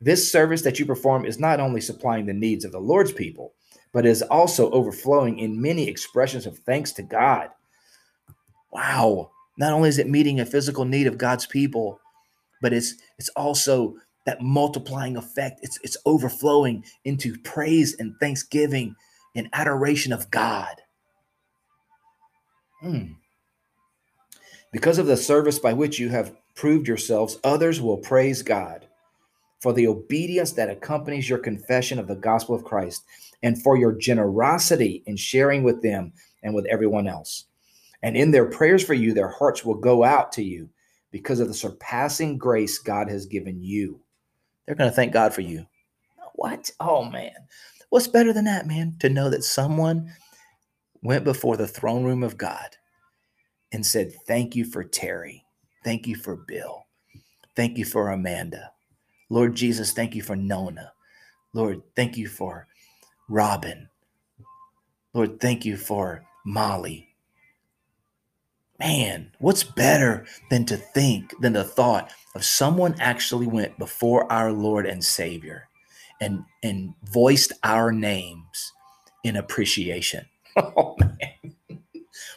This 0.00 0.30
service 0.30 0.62
that 0.62 0.80
you 0.80 0.86
perform 0.86 1.24
is 1.24 1.38
not 1.38 1.60
only 1.60 1.80
supplying 1.80 2.26
the 2.26 2.32
needs 2.32 2.64
of 2.64 2.72
the 2.72 2.80
Lord's 2.80 3.12
people, 3.12 3.54
but 3.92 4.06
is 4.06 4.22
also 4.22 4.70
overflowing 4.70 5.38
in 5.38 5.62
many 5.62 5.88
expressions 5.88 6.46
of 6.46 6.58
thanks 6.58 6.90
to 6.92 7.02
God. 7.02 7.50
Wow. 8.72 9.30
Not 9.58 9.72
only 9.72 9.88
is 9.88 9.98
it 9.98 10.08
meeting 10.08 10.40
a 10.40 10.46
physical 10.46 10.84
need 10.84 11.06
of 11.06 11.18
God's 11.18 11.46
people, 11.46 12.00
but 12.62 12.72
it's 12.72 12.94
it's 13.18 13.28
also 13.30 13.96
that 14.24 14.40
multiplying 14.40 15.16
effect. 15.16 15.60
It's 15.62 15.78
it's 15.82 15.98
overflowing 16.06 16.84
into 17.04 17.36
praise 17.40 17.94
and 17.98 18.14
thanksgiving 18.20 18.96
and 19.34 19.48
adoration 19.52 20.12
of 20.12 20.30
God. 20.30 20.76
Hmm. 22.80 23.12
Because 24.72 24.98
of 24.98 25.06
the 25.06 25.16
service 25.16 25.58
by 25.58 25.74
which 25.74 25.98
you 25.98 26.08
have 26.08 26.34
proved 26.54 26.88
yourselves, 26.88 27.38
others 27.44 27.80
will 27.80 27.98
praise 27.98 28.42
God 28.42 28.86
for 29.60 29.72
the 29.72 29.86
obedience 29.86 30.52
that 30.52 30.70
accompanies 30.70 31.28
your 31.28 31.38
confession 31.38 31.98
of 31.98 32.08
the 32.08 32.16
gospel 32.16 32.54
of 32.54 32.64
Christ 32.64 33.04
and 33.42 33.60
for 33.62 33.76
your 33.76 33.92
generosity 33.92 35.02
in 35.06 35.16
sharing 35.16 35.62
with 35.62 35.82
them 35.82 36.12
and 36.42 36.54
with 36.54 36.66
everyone 36.66 37.06
else. 37.06 37.44
And 38.02 38.16
in 38.16 38.32
their 38.32 38.46
prayers 38.46 38.84
for 38.84 38.94
you, 38.94 39.14
their 39.14 39.28
hearts 39.28 39.64
will 39.64 39.76
go 39.76 40.02
out 40.04 40.32
to 40.32 40.42
you 40.42 40.68
because 41.12 41.38
of 41.38 41.46
the 41.46 41.54
surpassing 41.54 42.36
grace 42.38 42.78
God 42.78 43.08
has 43.08 43.26
given 43.26 43.62
you. 43.62 44.00
They're 44.66 44.74
going 44.74 44.90
to 44.90 44.96
thank 44.96 45.12
God 45.12 45.32
for 45.32 45.42
you. 45.42 45.66
What? 46.34 46.70
Oh, 46.80 47.04
man. 47.04 47.34
What's 47.90 48.08
better 48.08 48.32
than 48.32 48.46
that, 48.46 48.66
man? 48.66 48.96
To 49.00 49.08
know 49.08 49.30
that 49.30 49.44
someone 49.44 50.10
went 51.02 51.24
before 51.24 51.56
the 51.56 51.68
throne 51.68 52.04
room 52.04 52.22
of 52.22 52.38
God 52.38 52.76
and 53.70 53.84
said, 53.84 54.12
Thank 54.26 54.56
you 54.56 54.64
for 54.64 54.82
Terry. 54.82 55.44
Thank 55.84 56.06
you 56.06 56.16
for 56.16 56.36
Bill. 56.36 56.86
Thank 57.54 57.76
you 57.76 57.84
for 57.84 58.10
Amanda. 58.10 58.72
Lord 59.28 59.54
Jesus, 59.54 59.92
thank 59.92 60.14
you 60.14 60.22
for 60.22 60.36
Nona. 60.36 60.92
Lord, 61.52 61.82
thank 61.94 62.16
you 62.16 62.28
for 62.28 62.66
Robin. 63.28 63.88
Lord, 65.12 65.40
thank 65.40 65.66
you 65.66 65.76
for 65.76 66.24
Molly. 66.46 67.11
Man, 68.82 69.30
what's 69.38 69.62
better 69.62 70.26
than 70.50 70.64
to 70.64 70.76
think, 70.76 71.32
than 71.40 71.52
the 71.52 71.62
thought 71.62 72.10
of 72.34 72.44
someone 72.44 72.96
actually 72.98 73.46
went 73.46 73.78
before 73.78 74.30
our 74.30 74.50
Lord 74.50 74.86
and 74.86 75.04
Savior 75.04 75.68
and, 76.20 76.42
and 76.64 76.92
voiced 77.04 77.52
our 77.62 77.92
names 77.92 78.72
in 79.24 79.36
appreciation? 79.36 80.26
Oh, 80.54 80.96
man. 80.98 81.54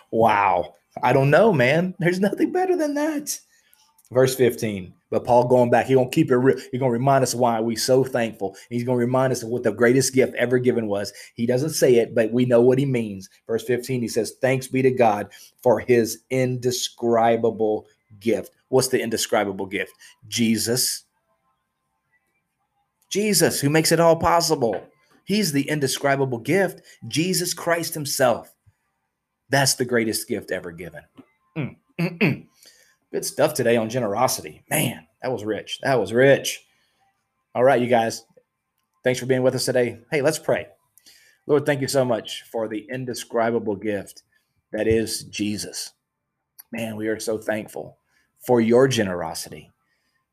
Wow. 0.10 0.76
I 1.04 1.12
don't 1.12 1.30
know, 1.30 1.52
man. 1.52 1.96
There's 2.00 2.22
nothing 2.22 2.54
better 2.54 2.78
than 2.78 2.94
that. 2.94 3.38
Verse 4.10 4.36
15. 4.36 4.94
But 5.16 5.24
Paul 5.24 5.48
going 5.48 5.70
back, 5.70 5.86
he 5.86 5.94
gonna 5.94 6.10
keep 6.10 6.30
it 6.30 6.36
real. 6.36 6.58
He's 6.74 6.82
gonna 6.82 6.92
remind 6.92 7.24
us 7.24 7.34
why 7.34 7.62
we 7.62 7.78
so 7.78 8.04
thankful. 8.04 8.58
He's 8.70 8.84
gonna 8.84 8.98
remind 8.98 9.32
us 9.32 9.44
of 9.44 9.48
what 9.48 9.64
the 9.64 9.72
greatest 9.72 10.14
gift 10.14 10.36
ever 10.36 10.60
given 10.60 10.88
was. 10.88 11.14
He 11.36 11.46
doesn't 11.46 11.70
say 11.70 11.96
it, 11.96 12.14
but 12.14 12.34
we 12.34 12.44
know 12.44 12.60
what 12.60 12.80
he 12.80 12.86
means. 12.86 13.30
Verse 13.48 13.64
15, 13.64 14.02
he 14.02 14.10
says, 14.10 14.34
Thanks 14.42 14.68
be 14.68 14.82
to 14.82 14.92
God 14.92 15.32
for 15.64 15.80
his 15.80 16.20
indescribable 16.30 17.86
gift. 18.20 18.52
What's 18.68 18.90
the 18.90 19.02
indescribable 19.02 19.68
gift? 19.68 19.94
Jesus. 20.28 21.06
Jesus, 23.10 23.62
who 23.62 23.70
makes 23.70 23.94
it 23.94 24.02
all 24.02 24.18
possible. 24.18 24.86
He's 25.24 25.54
the 25.54 25.70
indescribable 25.70 26.40
gift. 26.40 26.82
Jesus 27.08 27.54
Christ 27.54 27.94
Himself. 27.94 28.54
That's 29.48 29.76
the 29.76 29.86
greatest 29.86 30.28
gift 30.28 30.52
ever 30.52 30.74
given. 30.74 31.04
Mm, 31.58 31.78
mm, 32.02 32.18
mm. 32.18 32.48
Good 33.16 33.24
stuff 33.24 33.54
today 33.54 33.78
on 33.78 33.90
generosity. 33.90 34.66
Man, 34.70 35.08
that 35.22 35.32
was 35.32 35.46
rich. 35.46 35.80
That 35.82 35.98
was 35.98 36.12
rich. 36.12 36.66
All 37.56 37.64
right, 37.64 37.80
you 37.80 37.88
guys. 37.88 38.26
Thanks 39.06 39.22
for 39.22 39.26
being 39.26 39.42
with 39.42 39.56
us 39.56 39.64
today. 39.64 40.00
Hey, 40.12 40.22
let's 40.22 40.38
pray. 40.38 40.68
Lord, 41.48 41.66
thank 41.66 41.80
you 41.80 41.88
so 41.88 42.04
much 42.04 42.44
for 42.52 42.68
the 42.68 42.86
indescribable 42.92 43.78
gift 43.78 44.24
that 44.74 44.86
is 44.86 45.24
Jesus. 45.24 45.94
Man, 46.74 46.98
we 46.98 47.08
are 47.08 47.18
so 47.18 47.38
thankful 47.38 48.00
for 48.46 48.60
your 48.60 48.86
generosity 48.86 49.72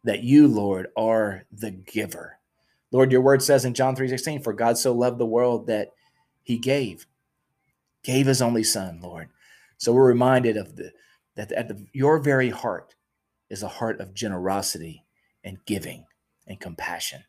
that 0.02 0.24
you, 0.24 0.48
Lord, 0.48 0.88
are 0.96 1.44
the 1.52 1.70
giver. 1.70 2.40
Lord, 2.90 3.12
your 3.12 3.20
word 3.20 3.44
says 3.44 3.64
in 3.64 3.74
John 3.74 3.94
3:16, 3.94 4.42
for 4.42 4.52
God 4.52 4.76
so 4.76 4.92
loved 4.92 5.18
the 5.18 5.24
world 5.24 5.68
that 5.68 5.90
he 6.42 6.58
gave 6.58 7.06
gave 8.02 8.26
his 8.26 8.42
only 8.42 8.64
son, 8.64 8.98
Lord. 9.00 9.28
So 9.76 9.92
we're 9.92 10.08
reminded 10.08 10.56
of 10.56 10.74
the 10.74 10.90
that 11.36 11.52
at 11.52 11.68
the, 11.68 11.86
your 11.92 12.18
very 12.18 12.50
heart 12.50 12.94
is 13.50 13.62
a 13.62 13.68
heart 13.68 14.00
of 14.00 14.14
generosity 14.14 15.04
and 15.44 15.64
giving 15.66 16.06
and 16.46 16.60
compassion. 16.60 17.22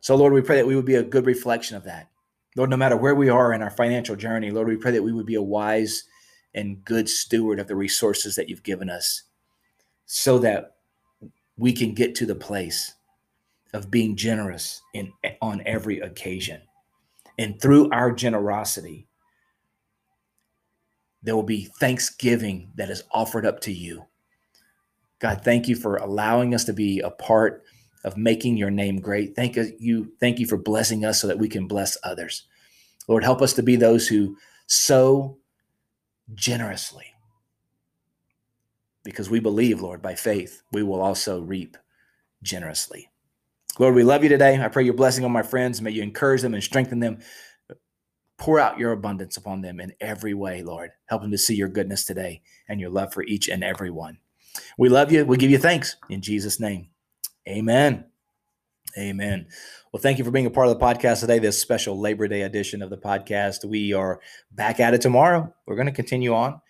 So, 0.00 0.16
Lord, 0.16 0.32
we 0.32 0.40
pray 0.40 0.56
that 0.56 0.66
we 0.66 0.76
would 0.76 0.84
be 0.84 0.96
a 0.96 1.02
good 1.02 1.26
reflection 1.26 1.76
of 1.76 1.84
that. 1.84 2.08
Lord, 2.56 2.70
no 2.70 2.76
matter 2.76 2.96
where 2.96 3.14
we 3.14 3.28
are 3.28 3.52
in 3.52 3.62
our 3.62 3.70
financial 3.70 4.16
journey, 4.16 4.50
Lord, 4.50 4.68
we 4.68 4.76
pray 4.76 4.90
that 4.90 5.02
we 5.02 5.12
would 5.12 5.26
be 5.26 5.36
a 5.36 5.42
wise 5.42 6.04
and 6.54 6.84
good 6.84 7.08
steward 7.08 7.58
of 7.58 7.68
the 7.68 7.76
resources 7.76 8.36
that 8.36 8.48
you've 8.48 8.62
given 8.62 8.90
us 8.90 9.22
so 10.04 10.38
that 10.38 10.76
we 11.56 11.72
can 11.72 11.94
get 11.94 12.14
to 12.16 12.26
the 12.26 12.34
place 12.34 12.94
of 13.72 13.90
being 13.90 14.16
generous 14.16 14.82
in 14.92 15.12
on 15.40 15.62
every 15.64 16.00
occasion. 16.00 16.60
And 17.38 17.60
through 17.60 17.90
our 17.90 18.12
generosity, 18.12 19.06
there 21.22 21.36
will 21.36 21.42
be 21.42 21.64
thanksgiving 21.78 22.72
that 22.76 22.90
is 22.90 23.04
offered 23.12 23.46
up 23.46 23.60
to 23.60 23.72
you. 23.72 24.06
God, 25.18 25.42
thank 25.44 25.68
you 25.68 25.76
for 25.76 25.96
allowing 25.96 26.54
us 26.54 26.64
to 26.64 26.72
be 26.72 27.00
a 27.00 27.10
part 27.10 27.62
of 28.04 28.16
making 28.16 28.56
your 28.56 28.70
name 28.70 29.00
great. 29.00 29.36
Thank 29.36 29.56
you, 29.78 30.12
thank 30.18 30.40
you 30.40 30.46
for 30.46 30.56
blessing 30.56 31.04
us 31.04 31.20
so 31.20 31.28
that 31.28 31.38
we 31.38 31.48
can 31.48 31.68
bless 31.68 31.96
others. 32.02 32.44
Lord, 33.06 33.22
help 33.22 33.40
us 33.40 33.52
to 33.54 33.62
be 33.62 33.76
those 33.76 34.08
who 34.08 34.36
sow 34.66 35.38
generously. 36.34 37.06
Because 39.04 39.30
we 39.30 39.40
believe, 39.40 39.80
Lord, 39.80 40.02
by 40.02 40.14
faith, 40.14 40.62
we 40.72 40.82
will 40.82 41.00
also 41.00 41.40
reap 41.40 41.76
generously. 42.42 43.08
Lord, 43.78 43.94
we 43.94 44.04
love 44.04 44.22
you 44.22 44.28
today. 44.28 44.60
I 44.60 44.68
pray 44.68 44.84
your 44.84 44.94
blessing 44.94 45.24
on 45.24 45.32
my 45.32 45.42
friends. 45.42 45.80
May 45.80 45.92
you 45.92 46.02
encourage 46.02 46.42
them 46.42 46.54
and 46.54 46.62
strengthen 46.62 47.00
them. 47.00 47.18
Pour 48.42 48.58
out 48.58 48.76
your 48.76 48.90
abundance 48.90 49.36
upon 49.36 49.60
them 49.60 49.78
in 49.78 49.92
every 50.00 50.34
way, 50.34 50.64
Lord. 50.64 50.90
Help 51.06 51.22
them 51.22 51.30
to 51.30 51.38
see 51.38 51.54
your 51.54 51.68
goodness 51.68 52.04
today 52.04 52.42
and 52.68 52.80
your 52.80 52.90
love 52.90 53.14
for 53.14 53.22
each 53.22 53.48
and 53.48 53.62
every 53.62 53.88
one. 53.88 54.18
We 54.76 54.88
love 54.88 55.12
you. 55.12 55.24
We 55.24 55.36
give 55.36 55.52
you 55.52 55.58
thanks 55.58 55.94
in 56.08 56.22
Jesus' 56.22 56.58
name. 56.58 56.88
Amen. 57.48 58.04
Amen. 58.98 59.46
Well, 59.92 60.02
thank 60.02 60.18
you 60.18 60.24
for 60.24 60.32
being 60.32 60.46
a 60.46 60.50
part 60.50 60.66
of 60.66 60.76
the 60.76 60.84
podcast 60.84 61.20
today, 61.20 61.38
this 61.38 61.60
special 61.60 62.00
Labor 62.00 62.26
Day 62.26 62.42
edition 62.42 62.82
of 62.82 62.90
the 62.90 62.96
podcast. 62.96 63.64
We 63.64 63.92
are 63.92 64.18
back 64.50 64.80
at 64.80 64.92
it 64.92 65.02
tomorrow. 65.02 65.54
We're 65.64 65.76
going 65.76 65.86
to 65.86 65.92
continue 65.92 66.34
on 66.34 66.60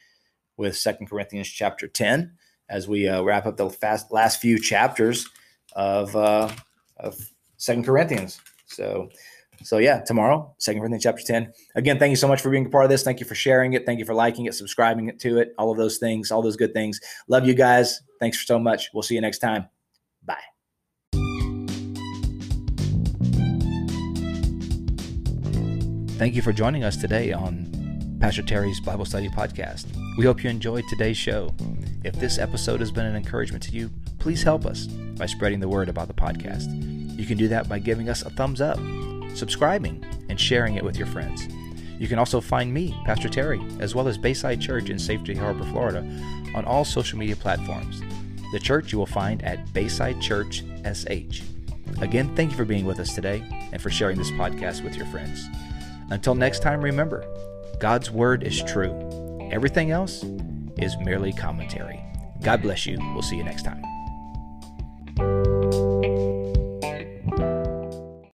with 0.58 0.76
Second 0.76 1.06
Corinthians 1.06 1.48
chapter 1.48 1.88
10 1.88 2.34
as 2.68 2.86
we 2.86 3.08
uh, 3.08 3.22
wrap 3.22 3.46
up 3.46 3.56
the 3.56 3.70
fast, 3.70 4.12
last 4.12 4.42
few 4.42 4.58
chapters 4.58 5.26
of, 5.74 6.14
uh, 6.14 6.50
of 6.98 7.18
Second 7.56 7.86
Corinthians. 7.86 8.42
So 8.66 9.08
so 9.64 9.78
yeah, 9.78 10.00
tomorrow, 10.00 10.54
Second 10.58 10.80
Corinthians 10.80 11.02
chapter 11.02 11.22
10. 11.22 11.52
Again, 11.74 11.98
thank 11.98 12.10
you 12.10 12.16
so 12.16 12.28
much 12.28 12.40
for 12.40 12.50
being 12.50 12.66
a 12.66 12.68
part 12.68 12.84
of 12.84 12.90
this. 12.90 13.02
Thank 13.02 13.20
you 13.20 13.26
for 13.26 13.34
sharing 13.34 13.72
it. 13.72 13.86
Thank 13.86 13.98
you 13.98 14.04
for 14.04 14.14
liking 14.14 14.46
it, 14.46 14.54
subscribing 14.54 15.16
to 15.18 15.38
it, 15.38 15.54
all 15.58 15.70
of 15.70 15.78
those 15.78 15.98
things, 15.98 16.30
all 16.30 16.42
those 16.42 16.56
good 16.56 16.72
things. 16.72 17.00
Love 17.28 17.46
you 17.46 17.54
guys. 17.54 18.02
Thanks 18.20 18.38
for 18.38 18.44
so 18.44 18.58
much. 18.58 18.90
We'll 18.94 19.02
see 19.02 19.14
you 19.14 19.20
next 19.20 19.38
time. 19.38 19.66
Bye. 20.24 20.38
Thank 26.18 26.34
you 26.34 26.42
for 26.42 26.52
joining 26.52 26.84
us 26.84 26.96
today 26.96 27.32
on 27.32 28.18
Pastor 28.20 28.42
Terry's 28.42 28.78
Bible 28.80 29.04
Study 29.04 29.28
Podcast. 29.28 29.86
We 30.16 30.24
hope 30.24 30.44
you 30.44 30.50
enjoyed 30.50 30.84
today's 30.88 31.16
show. 31.16 31.52
If 32.04 32.14
this 32.14 32.38
episode 32.38 32.80
has 32.80 32.92
been 32.92 33.06
an 33.06 33.16
encouragement 33.16 33.64
to 33.64 33.72
you, 33.72 33.90
please 34.18 34.42
help 34.42 34.64
us 34.64 34.86
by 34.86 35.26
spreading 35.26 35.58
the 35.58 35.68
word 35.68 35.88
about 35.88 36.06
the 36.08 36.14
podcast. 36.14 36.68
You 37.18 37.26
can 37.26 37.36
do 37.36 37.48
that 37.48 37.68
by 37.68 37.80
giving 37.80 38.08
us 38.08 38.22
a 38.22 38.30
thumbs 38.30 38.60
up 38.60 38.78
subscribing, 39.34 40.04
and 40.28 40.38
sharing 40.38 40.76
it 40.76 40.84
with 40.84 40.96
your 40.96 41.06
friends. 41.06 41.46
You 41.98 42.08
can 42.08 42.18
also 42.18 42.40
find 42.40 42.72
me, 42.72 42.94
Pastor 43.04 43.28
Terry, 43.28 43.60
as 43.78 43.94
well 43.94 44.08
as 44.08 44.18
Bayside 44.18 44.60
Church 44.60 44.90
in 44.90 44.98
Safety 44.98 45.34
Harbor, 45.34 45.64
Florida, 45.64 46.00
on 46.54 46.64
all 46.64 46.84
social 46.84 47.18
media 47.18 47.36
platforms. 47.36 48.02
The 48.52 48.58
church 48.58 48.92
you 48.92 48.98
will 48.98 49.06
find 49.06 49.42
at 49.42 49.72
Bayside 49.72 50.20
Church 50.20 50.64
SH. 50.84 51.42
Again, 52.00 52.34
thank 52.34 52.50
you 52.50 52.56
for 52.56 52.64
being 52.64 52.84
with 52.84 52.98
us 52.98 53.14
today 53.14 53.44
and 53.72 53.80
for 53.80 53.90
sharing 53.90 54.18
this 54.18 54.30
podcast 54.32 54.82
with 54.82 54.96
your 54.96 55.06
friends. 55.06 55.46
Until 56.10 56.34
next 56.34 56.60
time, 56.60 56.82
remember 56.82 57.24
God's 57.78 58.10
Word 58.10 58.42
is 58.42 58.62
true. 58.62 59.48
Everything 59.52 59.90
else 59.90 60.24
is 60.78 60.96
merely 60.98 61.32
commentary. 61.32 62.02
God 62.42 62.62
bless 62.62 62.86
you. 62.86 62.98
We'll 63.12 63.22
see 63.22 63.36
you 63.36 63.44
next 63.44 63.62
time. 63.62 63.91